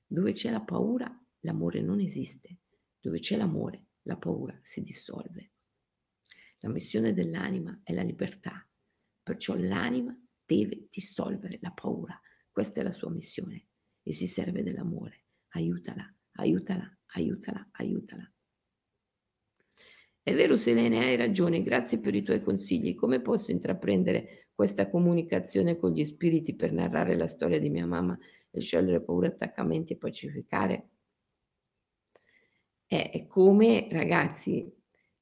[0.07, 2.61] Dove c'è la paura, l'amore non esiste.
[2.99, 5.53] Dove c'è l'amore, la paura si dissolve.
[6.61, 8.67] La missione dell'anima è la libertà,
[9.23, 12.19] perciò l'anima deve dissolvere la paura.
[12.51, 13.67] Questa è la sua missione
[14.03, 15.27] e si serve dell'amore.
[15.49, 18.31] Aiutala, aiutala, aiutala, aiutala.
[20.29, 22.97] È vero Selene, hai ragione, grazie per i tuoi consigli.
[22.97, 28.19] Come posso intraprendere questa comunicazione con gli spiriti per narrare la storia di mia mamma
[28.51, 30.89] e sciogliere paura, attaccamenti e pacificare?
[32.89, 34.69] È come, ragazzi,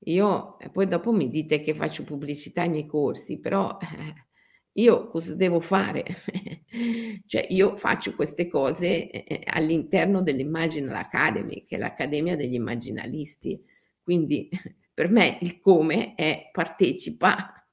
[0.07, 4.27] io, poi dopo mi dite che faccio pubblicità ai miei corsi, però eh,
[4.73, 6.05] io cosa devo fare?
[7.27, 13.63] cioè io faccio queste cose eh, eh, all'interno dell'Imaginal Academy, che è l'Accademia degli Immaginalisti.
[14.03, 14.49] Quindi
[14.95, 17.67] per me il come è partecipa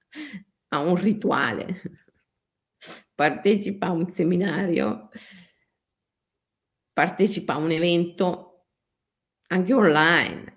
[0.70, 1.82] a un rituale,
[3.14, 5.10] partecipa a un seminario,
[6.92, 8.66] partecipa a un evento
[9.50, 10.56] anche online.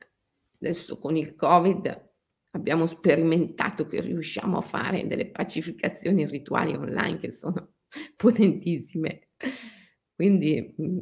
[0.60, 2.12] Adesso con il Covid
[2.52, 7.74] abbiamo sperimentato che riusciamo a fare delle pacificazioni rituali online che sono
[8.16, 9.28] potentissime.
[10.14, 11.00] Quindi mhmm,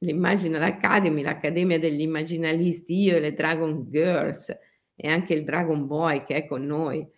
[0.00, 4.56] l'Imaginal Academy, l'Accademia degli Immaginalisti, io e le Dragon Girls
[5.00, 7.08] e anche il Dragon Boy che è con noi,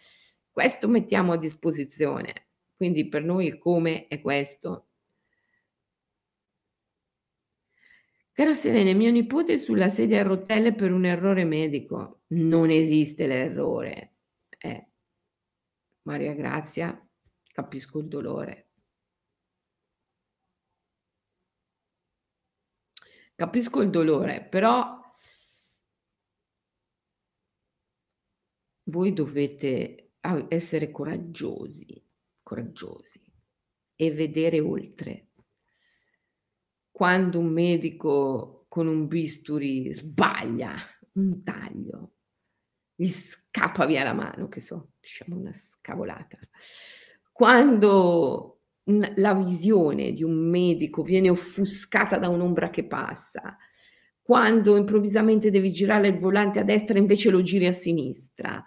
[0.51, 2.51] questo mettiamo a disposizione.
[2.76, 4.89] Quindi per noi il come è questo.
[8.33, 12.22] Cara Selene, mio nipote è sulla sedia a rotelle per un errore medico.
[12.28, 14.14] Non esiste l'errore.
[14.59, 14.89] Eh,
[16.03, 17.09] Maria Grazia,
[17.53, 18.68] capisco il dolore.
[23.35, 25.01] Capisco il dolore, però
[28.85, 30.12] voi dovete
[30.49, 32.05] essere coraggiosi,
[32.43, 33.20] coraggiosi
[33.97, 35.28] e vedere oltre
[36.91, 40.76] quando un medico con un bisturi sbaglia
[41.14, 42.12] un taglio,
[42.95, 46.39] gli scappa via la mano, che so, diciamo una scavolata.
[47.33, 53.57] Quando la visione di un medico viene offuscata da un'ombra che passa,
[54.33, 58.64] quando improvvisamente devi girare il volante a destra e invece lo giri a sinistra,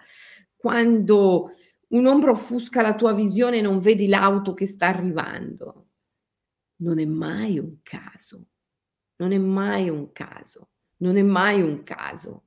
[0.55, 1.53] quando
[1.87, 5.87] un'ombra offusca la tua visione e non vedi l'auto che sta arrivando.
[6.81, 8.49] Non è mai un caso,
[9.15, 12.43] non è mai un caso, non è mai un caso.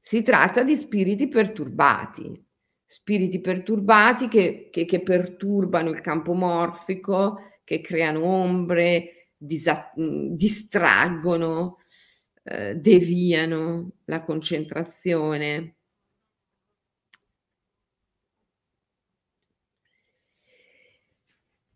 [0.00, 2.46] Si tratta di spiriti perturbati,
[2.86, 11.76] spiriti perturbati che, che, che perturbano il campo morfico, che creano ombre, disa- distraggono,
[12.44, 15.76] eh, deviano la concentrazione.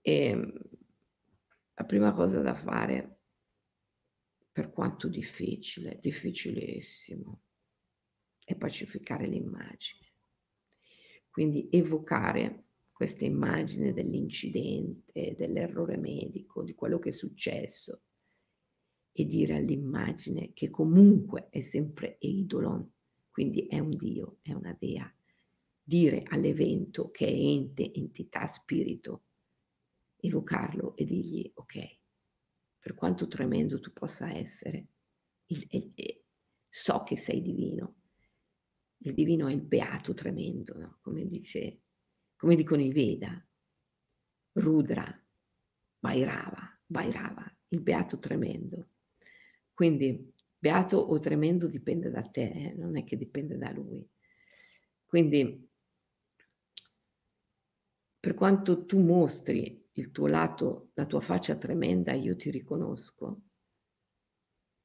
[0.02, 0.52] E, ehm,
[1.86, 3.18] prima cosa da fare,
[4.50, 7.42] per quanto difficile, difficilissimo,
[8.42, 10.06] è pacificare l'immagine.
[11.28, 12.64] Quindi evocare
[13.02, 18.02] questa immagine dell'incidente, dell'errore medico, di quello che è successo
[19.10, 22.88] e dire all'immagine che comunque è sempre Eidolon,
[23.28, 25.12] quindi è un Dio, è una Dea.
[25.82, 29.24] Dire all'evento che è ente, entità, spirito,
[30.18, 31.98] evocarlo e dirgli ok,
[32.78, 34.86] per quanto tremendo tu possa essere,
[35.46, 36.22] il, il, il,
[36.68, 37.96] so che sei divino.
[38.98, 40.98] Il divino è il beato tremendo, no?
[41.00, 41.81] come, dice,
[42.42, 43.40] come dicono i Veda.
[44.54, 45.06] Rudra,
[46.00, 48.88] Vairava, Vairava, il beato tremendo.
[49.72, 52.74] Quindi beato o tremendo dipende da te, eh?
[52.74, 54.04] non è che dipende da lui.
[55.06, 55.70] Quindi
[58.18, 63.42] per quanto tu mostri il tuo lato, la tua faccia tremenda, io ti riconosco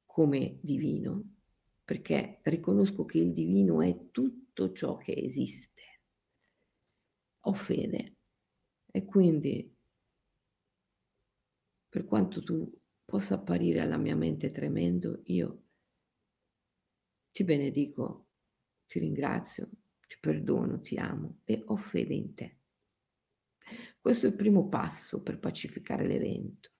[0.04, 1.24] come divino,
[1.84, 5.78] perché riconosco che il divino è tutto ciò che esiste.
[7.48, 8.16] Ho fede
[8.90, 9.74] e quindi
[11.88, 12.70] per quanto tu
[13.06, 15.62] possa apparire alla mia mente tremendo, io
[17.32, 18.26] ti benedico,
[18.86, 19.70] ti ringrazio,
[20.06, 22.58] ti perdono, ti amo e ho fede in te.
[23.98, 26.70] Questo è il primo passo per pacificare l'evento.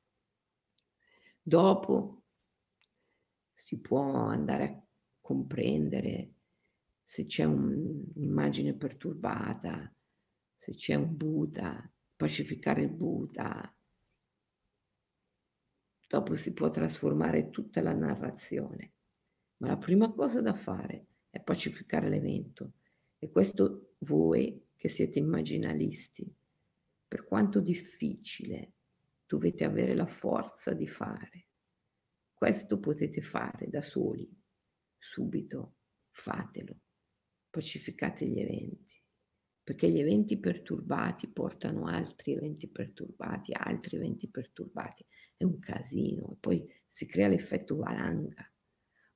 [1.40, 2.24] Dopo
[3.54, 4.86] si può andare a
[5.18, 6.34] comprendere
[7.02, 9.90] se c'è un, un'immagine perturbata,
[10.58, 13.74] se c'è un Buddha, pacificare il Buddha.
[16.06, 18.92] Dopo si può trasformare tutta la narrazione.
[19.58, 22.74] Ma la prima cosa da fare è pacificare l'evento.
[23.18, 26.32] E questo voi che siete immaginalisti
[27.08, 28.74] per quanto difficile,
[29.26, 31.48] dovete avere la forza di fare.
[32.34, 34.30] Questo potete fare da soli,
[34.96, 35.76] subito,
[36.10, 36.78] fatelo,
[37.48, 38.97] pacificate gli eventi,
[39.68, 45.04] perché gli eventi perturbati portano altri eventi perturbati, altri eventi perturbati,
[45.36, 48.50] è un casino poi si crea l'effetto valanga.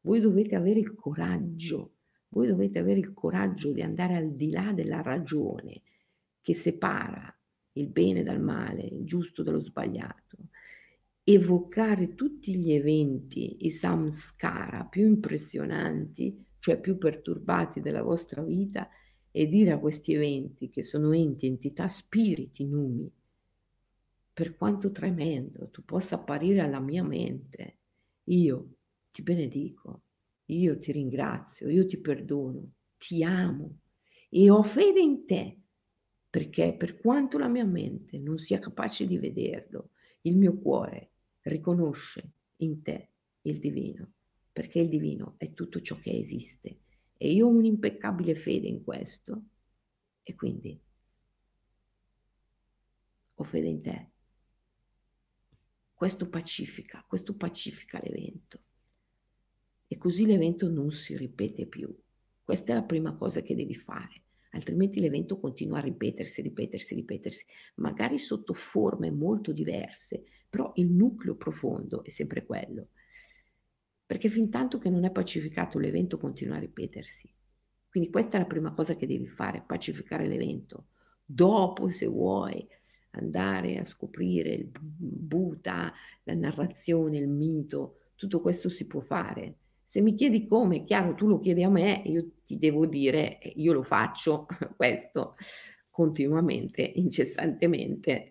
[0.02, 1.94] Voi dovete avere il coraggio,
[2.28, 5.80] voi dovete avere il coraggio di andare al di là della ragione
[6.42, 7.34] che separa
[7.72, 10.36] il bene dal male, il giusto dallo sbagliato,
[11.24, 18.86] evocare tutti gli eventi, i samskara più impressionanti, cioè più perturbati della vostra vita
[19.32, 23.10] e dire a questi eventi che sono enti, entità, spiriti, numi,
[24.34, 27.76] per quanto tremendo tu possa apparire alla mia mente,
[28.24, 28.68] io
[29.10, 30.02] ti benedico,
[30.46, 33.78] io ti ringrazio, io ti perdono, ti amo
[34.28, 35.56] e ho fede in te
[36.28, 39.90] perché per quanto la mia mente non sia capace di vederlo,
[40.22, 41.10] il mio cuore
[41.42, 43.08] riconosce in te
[43.42, 44.12] il divino,
[44.50, 46.81] perché il divino è tutto ciò che esiste
[47.22, 49.44] e io ho un'impeccabile fede in questo
[50.24, 50.76] e quindi
[53.34, 54.10] ho fede in te.
[55.94, 58.64] Questo pacifica, questo pacifica l'evento
[59.86, 61.96] e così l'evento non si ripete più.
[62.42, 67.44] Questa è la prima cosa che devi fare altrimenti l'evento continua a ripetersi, ripetersi, ripetersi,
[67.76, 72.88] magari sotto forme molto diverse, però il nucleo profondo è sempre quello.
[74.12, 77.32] Perché fin tanto che non è pacificato l'evento continua a ripetersi.
[77.88, 80.88] Quindi questa è la prima cosa che devi fare, pacificare l'evento.
[81.24, 82.68] Dopo, se vuoi,
[83.12, 85.90] andare a scoprire il Buddha,
[86.24, 89.56] la narrazione, il mito, tutto questo si può fare
[89.92, 93.38] se mi chiedi come, è chiaro, tu lo chiedi a me, io ti devo dire,
[93.56, 95.34] io lo faccio questo
[95.90, 98.30] continuamente, incessantemente,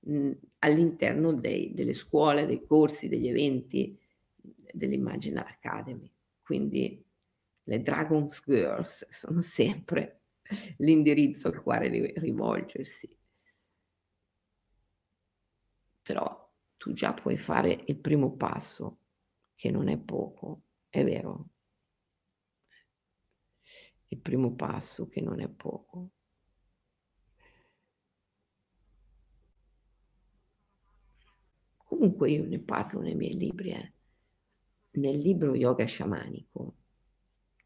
[0.00, 3.99] mh, all'interno dei, delle scuole, dei corsi, degli eventi
[4.74, 6.12] dell'Imaginal Academy.
[6.42, 7.04] Quindi
[7.64, 10.22] le Dragon's Girls sono sempre
[10.78, 13.16] l'indirizzo al quale rivolgersi.
[16.02, 18.98] Però tu già puoi fare il primo passo,
[19.54, 21.50] che non è poco, è vero.
[24.08, 26.10] Il primo passo che non è poco.
[31.84, 33.92] Comunque io ne parlo nei miei libri, eh.
[34.92, 36.76] Nel libro Yoga Sciamanico,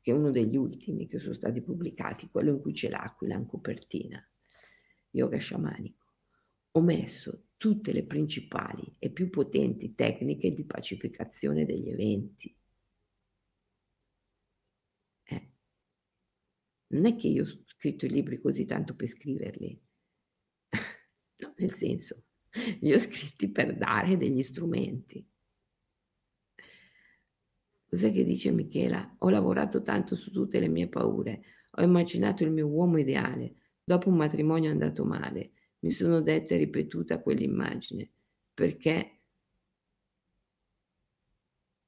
[0.01, 3.47] che è uno degli ultimi che sono stati pubblicati, quello in cui c'è l'aquila in
[3.47, 4.23] copertina,
[5.11, 6.05] Yoga Sciamanico,
[6.73, 12.55] ho messo tutte le principali e più potenti tecniche di pacificazione degli eventi.
[16.95, 19.81] Non è che io ho scritto i libri così tanto per scriverli,
[21.39, 22.25] no, nel senso,
[22.81, 25.27] Li ho scritti per dare degli strumenti.
[27.87, 29.17] Cos'è che dice Michela?
[29.19, 33.57] Ho lavorato tanto su tutte le mie paure, ho immaginato il mio uomo ideale.
[33.85, 35.53] Dopo un matrimonio andato male.
[35.81, 38.11] Mi sono detta e ripetuta quell'immagine
[38.55, 39.21] perché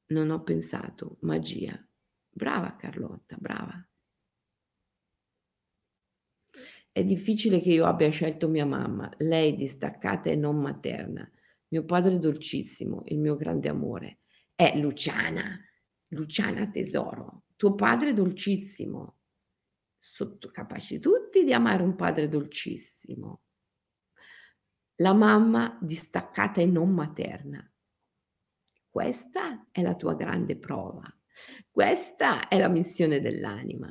[0.09, 1.83] non ho pensato magia.
[2.29, 3.89] Brava Carlotta, brava.
[6.93, 11.31] È difficile che io abbia scelto mia mamma, lei distaccata e non materna,
[11.69, 14.21] mio padre dolcissimo, il mio grande amore.
[14.55, 15.59] È Luciana,
[16.09, 19.19] Luciana tesoro, tuo padre dolcissimo.
[19.99, 23.43] Sotto capaci tutti di amare un padre dolcissimo.
[24.97, 27.71] La mamma distaccata e non materna.
[28.89, 31.03] Questa è la tua grande prova.
[31.71, 33.91] Questa è la missione dell'anima.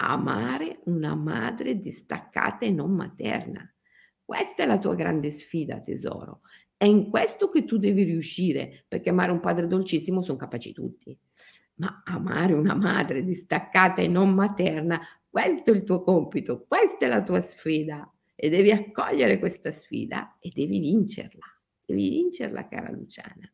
[0.00, 3.68] Amare una madre distaccata e non materna.
[4.24, 6.42] Questa è la tua grande sfida, tesoro.
[6.78, 11.18] È in questo che tu devi riuscire, perché amare un padre dolcissimo sono capaci tutti.
[11.74, 17.08] Ma amare una madre distaccata e non materna, questo è il tuo compito, questa è
[17.08, 21.44] la tua sfida e devi accogliere questa sfida e devi vincerla.
[21.84, 23.52] Devi vincerla, cara Luciana.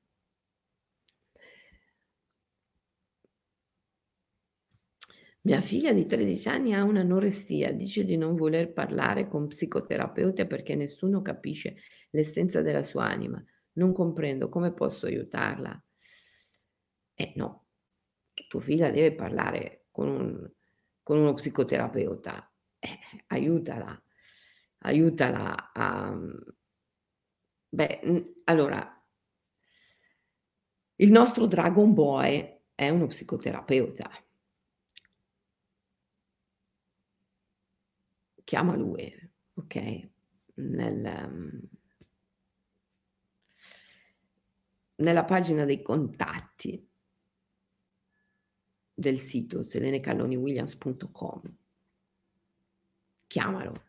[5.47, 10.75] Mia figlia di 13 anni ha un'anoressia, dice di non voler parlare con psicoterapeuta perché
[10.75, 11.77] nessuno capisce
[12.15, 13.43] l'essenza della sua anima.
[13.75, 15.83] Non comprendo come posso aiutarla.
[17.15, 17.67] Eh no,
[18.49, 20.53] tua figlia deve parlare con, un,
[21.03, 22.51] con uno psicoterapeuta.
[22.79, 22.99] Eh,
[23.29, 24.03] aiutala,
[24.79, 26.19] aiutala a...
[27.69, 29.05] Beh, allora,
[30.97, 34.25] il nostro Dragon Boy è uno psicoterapeuta
[38.45, 39.13] chiama lui,
[39.55, 40.09] ok?
[40.57, 41.61] Nel, um,
[44.97, 46.89] nella pagina dei contatti
[48.95, 51.57] del sito selenecalloniwilliams.com.
[53.27, 53.83] Chiamalo.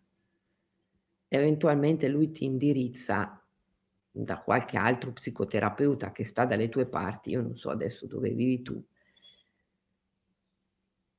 [1.28, 3.40] Eventualmente lui ti indirizza
[4.10, 8.62] da qualche altro psicoterapeuta che sta dalle tue parti, io non so adesso dove vivi
[8.62, 8.84] tu,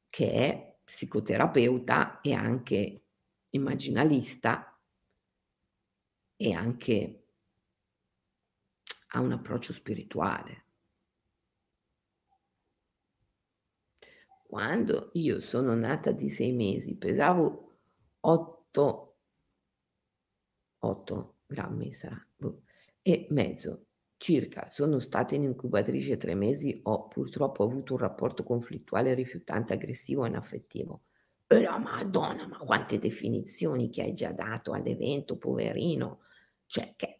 [0.08, 3.02] che è psicoterapeuta e anche
[3.50, 4.80] immaginalista
[6.36, 7.25] e anche
[9.08, 10.64] ha un approccio spirituale.
[14.46, 17.78] Quando io sono nata di sei mesi, pesavo
[18.20, 19.16] 8,
[20.78, 22.62] 8 grammi sarà, boh,
[23.02, 23.86] e mezzo
[24.16, 24.68] circa.
[24.70, 30.28] Sono stata in incubatrice tre mesi, ho purtroppo avuto un rapporto conflittuale, rifiutante, aggressivo e
[30.28, 31.02] inaffettivo.
[31.48, 36.20] E la Madonna, ma quante definizioni che hai già dato all'evento, poverino.
[36.66, 37.15] Cioè, cazzo,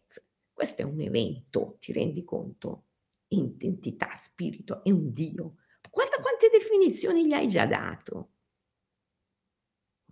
[0.57, 2.85] questo è un evento, ti rendi conto?
[3.27, 5.57] Identità, spirito, è un Dio.
[5.87, 8.31] Guarda quante definizioni gli hai già dato.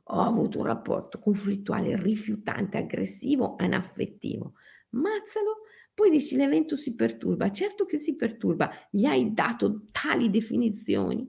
[0.04, 4.54] Ho avuto un rapporto conflittuale, rifiutante, aggressivo, anaffettivo.
[4.90, 5.62] Mazzalo,
[5.96, 7.50] poi dici l'evento si perturba.
[7.50, 11.28] Certo che si perturba, gli hai dato tali definizioni.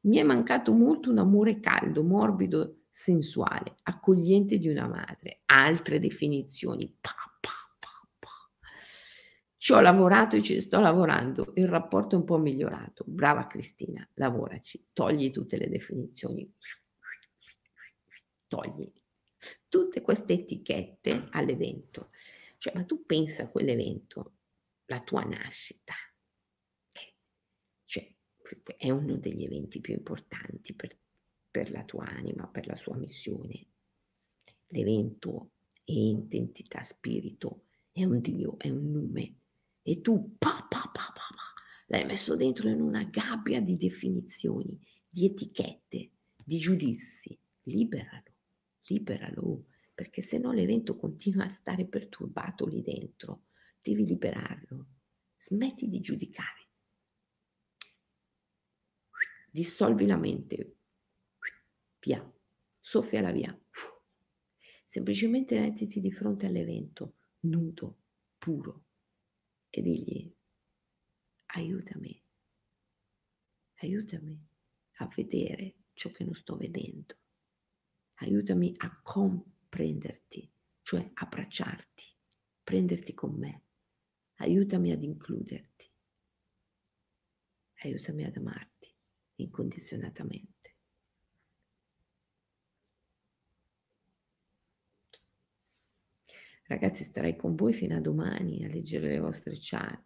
[0.00, 5.40] Mi è mancato molto un amore caldo, morbido, sensuale, accogliente di una madre.
[5.46, 6.94] Altre definizioni.
[7.00, 7.65] Pa, pa,
[9.66, 11.50] ci ho lavorato e ci sto lavorando.
[11.56, 13.02] Il rapporto è un po' migliorato.
[13.04, 14.90] Brava Cristina, lavoraci.
[14.92, 16.48] Togli tutte le definizioni.
[18.46, 18.88] Togli
[19.68, 22.10] tutte queste etichette all'evento.
[22.58, 24.34] Cioè, ma tu pensa a quell'evento,
[24.84, 25.94] la tua nascita,
[28.76, 30.96] è uno degli eventi più importanti per,
[31.50, 33.66] per la tua anima, per la sua missione.
[34.68, 35.50] L'evento
[35.82, 39.34] è identità, spirito, è un Dio, è un nome.
[39.88, 41.12] E tu pa, pa, pa,
[41.86, 44.76] l'hai messo dentro in una gabbia di definizioni,
[45.08, 46.10] di etichette,
[46.42, 47.38] di giudizi.
[47.62, 48.32] Liberalo,
[48.88, 49.64] liberalo,
[49.94, 53.44] perché se no l'evento continua a stare perturbato lì dentro.
[53.80, 54.86] Devi liberarlo.
[55.38, 56.66] Smetti di giudicare
[59.56, 60.76] dissolvi la mente,
[62.00, 62.30] via,
[62.78, 63.58] soffiala via.
[64.84, 68.00] Semplicemente mettiti di fronte all'evento, nudo,
[68.36, 68.85] puro,
[69.70, 70.34] e digli,
[71.46, 72.22] aiutami,
[73.76, 74.48] aiutami
[74.98, 77.16] a vedere ciò che non sto vedendo,
[78.14, 80.50] aiutami a comprenderti,
[80.82, 82.04] cioè abbracciarti,
[82.62, 83.62] prenderti con me,
[84.36, 85.90] aiutami ad includerti,
[87.82, 88.94] aiutami ad amarti
[89.36, 90.55] incondizionatamente.
[96.68, 100.02] Ragazzi, starei con voi fino a domani a leggere le vostre chat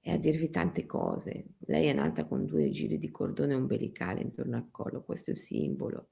[0.00, 1.54] e a dirvi tante cose.
[1.60, 5.38] Lei è nata con due giri di cordone ombelicale intorno al collo, questo è il
[5.38, 6.08] simbolo,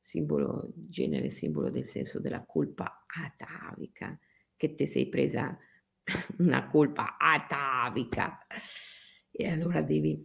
[0.00, 4.18] simbolo genere, simbolo del senso della colpa atavica,
[4.56, 5.56] che te sei presa
[6.38, 8.38] una colpa atavica
[9.30, 10.24] e allora devi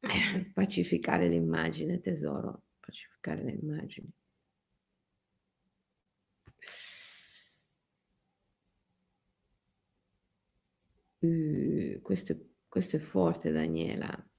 [0.52, 4.10] pacificare l'immagine, tesoro, pacificare l'immagine.
[11.24, 12.36] Uh, questo,
[12.68, 14.30] questo è forte, Daniela.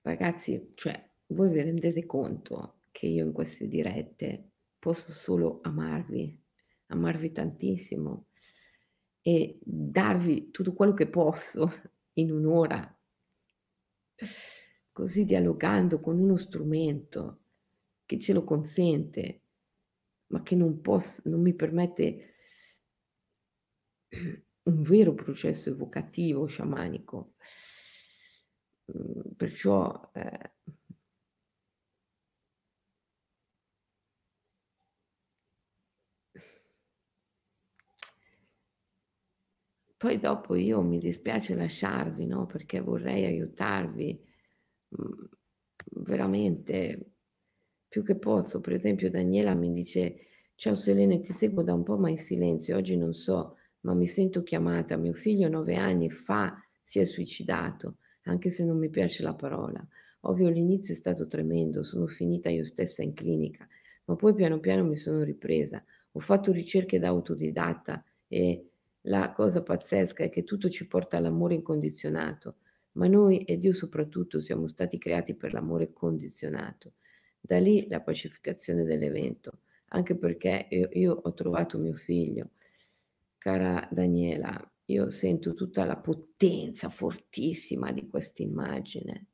[0.00, 6.40] Ragazzi, cioè, voi vi rendete conto che io in queste dirette posso solo amarvi,
[6.86, 8.28] amarvi tantissimo
[9.20, 11.70] e darvi tutto quello che posso
[12.14, 12.98] in un'ora,
[14.90, 17.40] così dialogando con uno strumento
[18.06, 19.42] che ce lo consente,
[20.28, 22.30] ma che non, posso, non mi permette
[24.64, 27.34] un vero processo evocativo sciamanico.
[28.86, 30.52] Mhmm, perciò eh,
[39.96, 42.46] poi dopo io mi dispiace lasciarvi, no?
[42.46, 44.20] Perché vorrei aiutarvi
[44.88, 45.28] mhmm,
[46.04, 47.12] veramente
[47.88, 48.60] più che posso.
[48.60, 50.16] Per esempio, Daniela mi dice:
[50.56, 52.76] Ciao Selene, ti seguo da un po', ma in silenzio.
[52.76, 54.96] Oggi non so ma mi sento chiamata.
[54.96, 59.86] Mio figlio nove anni fa si è suicidato, anche se non mi piace la parola.
[60.20, 63.66] Ovvio l'inizio è stato tremendo, sono finita io stessa in clinica,
[64.04, 65.82] ma poi piano piano mi sono ripresa.
[66.12, 68.66] Ho fatto ricerche da autodidatta e
[69.02, 72.56] la cosa pazzesca è che tutto ci porta all'amore incondizionato,
[72.92, 76.94] ma noi e Dio soprattutto siamo stati creati per l'amore condizionato.
[77.40, 82.50] Da lì la pacificazione dell'evento, anche perché io, io ho trovato mio figlio
[83.42, 89.30] cara Daniela, io sento tutta la potenza fortissima di questa immagine,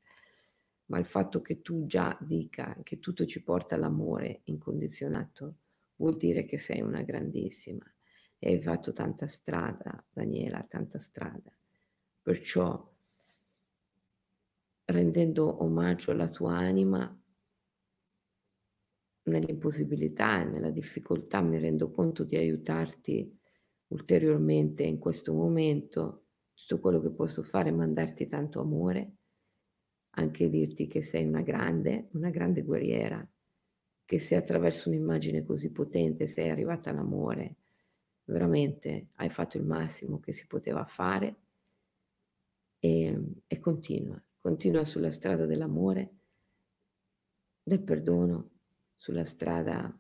[0.87, 5.57] ma il fatto che tu già dica che tutto ci porta all'amore incondizionato
[5.97, 7.85] vuol dire che sei una grandissima
[8.39, 11.55] e hai fatto tanta strada, Daniela, tanta strada.
[12.23, 12.91] Perciò,
[14.87, 17.15] rendendo omaggio alla tua anima,
[19.25, 23.38] nell'impossibilità e nella difficoltà mi rendo conto di aiutarti
[23.89, 26.25] ulteriormente in questo momento.
[26.55, 29.13] Tutto quello che posso fare è mandarti tanto amore,
[30.11, 33.27] anche dirti che sei una grande, una grande guerriera,
[34.05, 37.57] che se attraverso un'immagine così potente sei arrivata all'amore,
[38.25, 41.37] veramente hai fatto il massimo che si poteva fare
[42.79, 46.17] e, e continua, continua sulla strada dell'amore,
[47.63, 48.51] del perdono,
[48.97, 49.97] sulla strada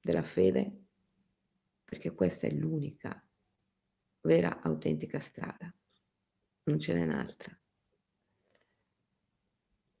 [0.00, 0.86] della fede,
[1.84, 3.27] perché questa è l'unica
[4.28, 5.74] vera, autentica strada.
[6.64, 7.58] Non ce n'è un'altra.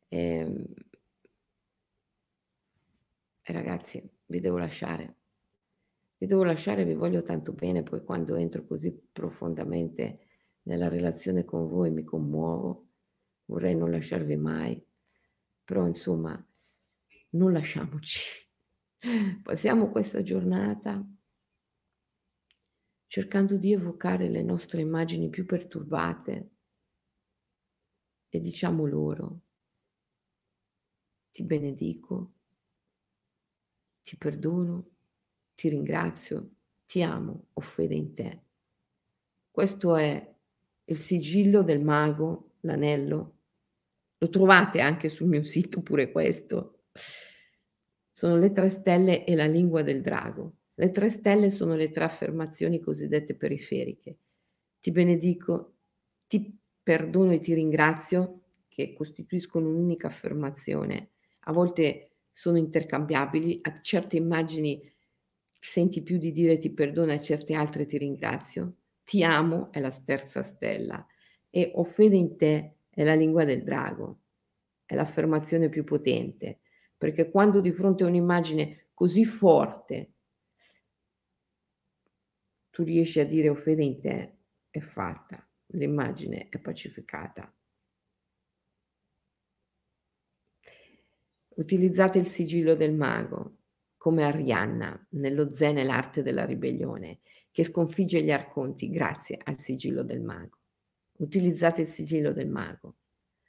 [0.08, 0.64] E, ehm,
[3.42, 5.16] e ragazzi, vi devo lasciare.
[6.18, 10.26] Vi devo lasciare, vi voglio tanto bene, poi quando entro così profondamente
[10.64, 12.88] nella relazione con voi mi commuovo,
[13.46, 14.84] vorrei non lasciarvi mai,
[15.64, 16.36] però insomma,
[17.30, 18.20] non lasciamoci.
[19.42, 21.02] Passiamo questa giornata
[23.08, 26.50] cercando di evocare le nostre immagini più perturbate
[28.28, 29.40] e diciamo loro,
[31.32, 32.34] ti benedico,
[34.02, 34.90] ti perdono,
[35.54, 38.42] ti ringrazio, ti amo, ho fede in te.
[39.50, 40.36] Questo è
[40.84, 43.36] il sigillo del mago, l'anello.
[44.18, 46.84] Lo trovate anche sul mio sito pure questo.
[48.12, 50.57] Sono le tre stelle e la lingua del drago.
[50.80, 54.18] Le tre stelle sono le tre affermazioni cosiddette periferiche.
[54.78, 55.74] Ti benedico,
[56.28, 61.14] ti perdono e ti ringrazio, che costituiscono un'unica affermazione.
[61.40, 64.80] A volte sono intercambiabili, a certe immagini
[65.58, 68.76] senti più di dire ti perdono, a certe altre ti ringrazio.
[69.02, 71.04] Ti amo è la terza stella
[71.50, 74.20] e ho fede in te è la lingua del drago,
[74.84, 76.60] è l'affermazione più potente,
[76.96, 80.12] perché quando di fronte a un'immagine così forte,
[82.78, 84.36] tu riesci a dire ho fede in te,
[84.70, 87.52] è fatta, l'immagine è pacificata.
[91.56, 93.56] Utilizzate il sigillo del mago,
[93.96, 97.18] come Arianna nello Zen e l'arte della ribellione,
[97.50, 100.58] che sconfigge gli arconti grazie al sigillo del mago.
[101.14, 102.98] Utilizzate il sigillo del mago,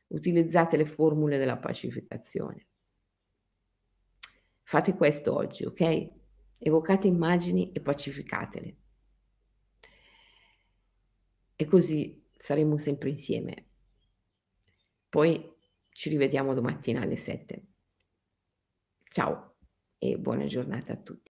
[0.07, 2.65] utilizzate le formule della pacificazione.
[4.63, 6.11] Fate questo oggi, okay,
[6.57, 8.77] evocate immagini e pacificatele.
[11.62, 13.68] E così saremo sempre insieme.
[15.10, 15.57] Poi
[15.89, 17.68] ci rivediamo domattina alle 7.
[19.03, 19.57] Ciao
[19.97, 21.28] e buona giornata a tutti.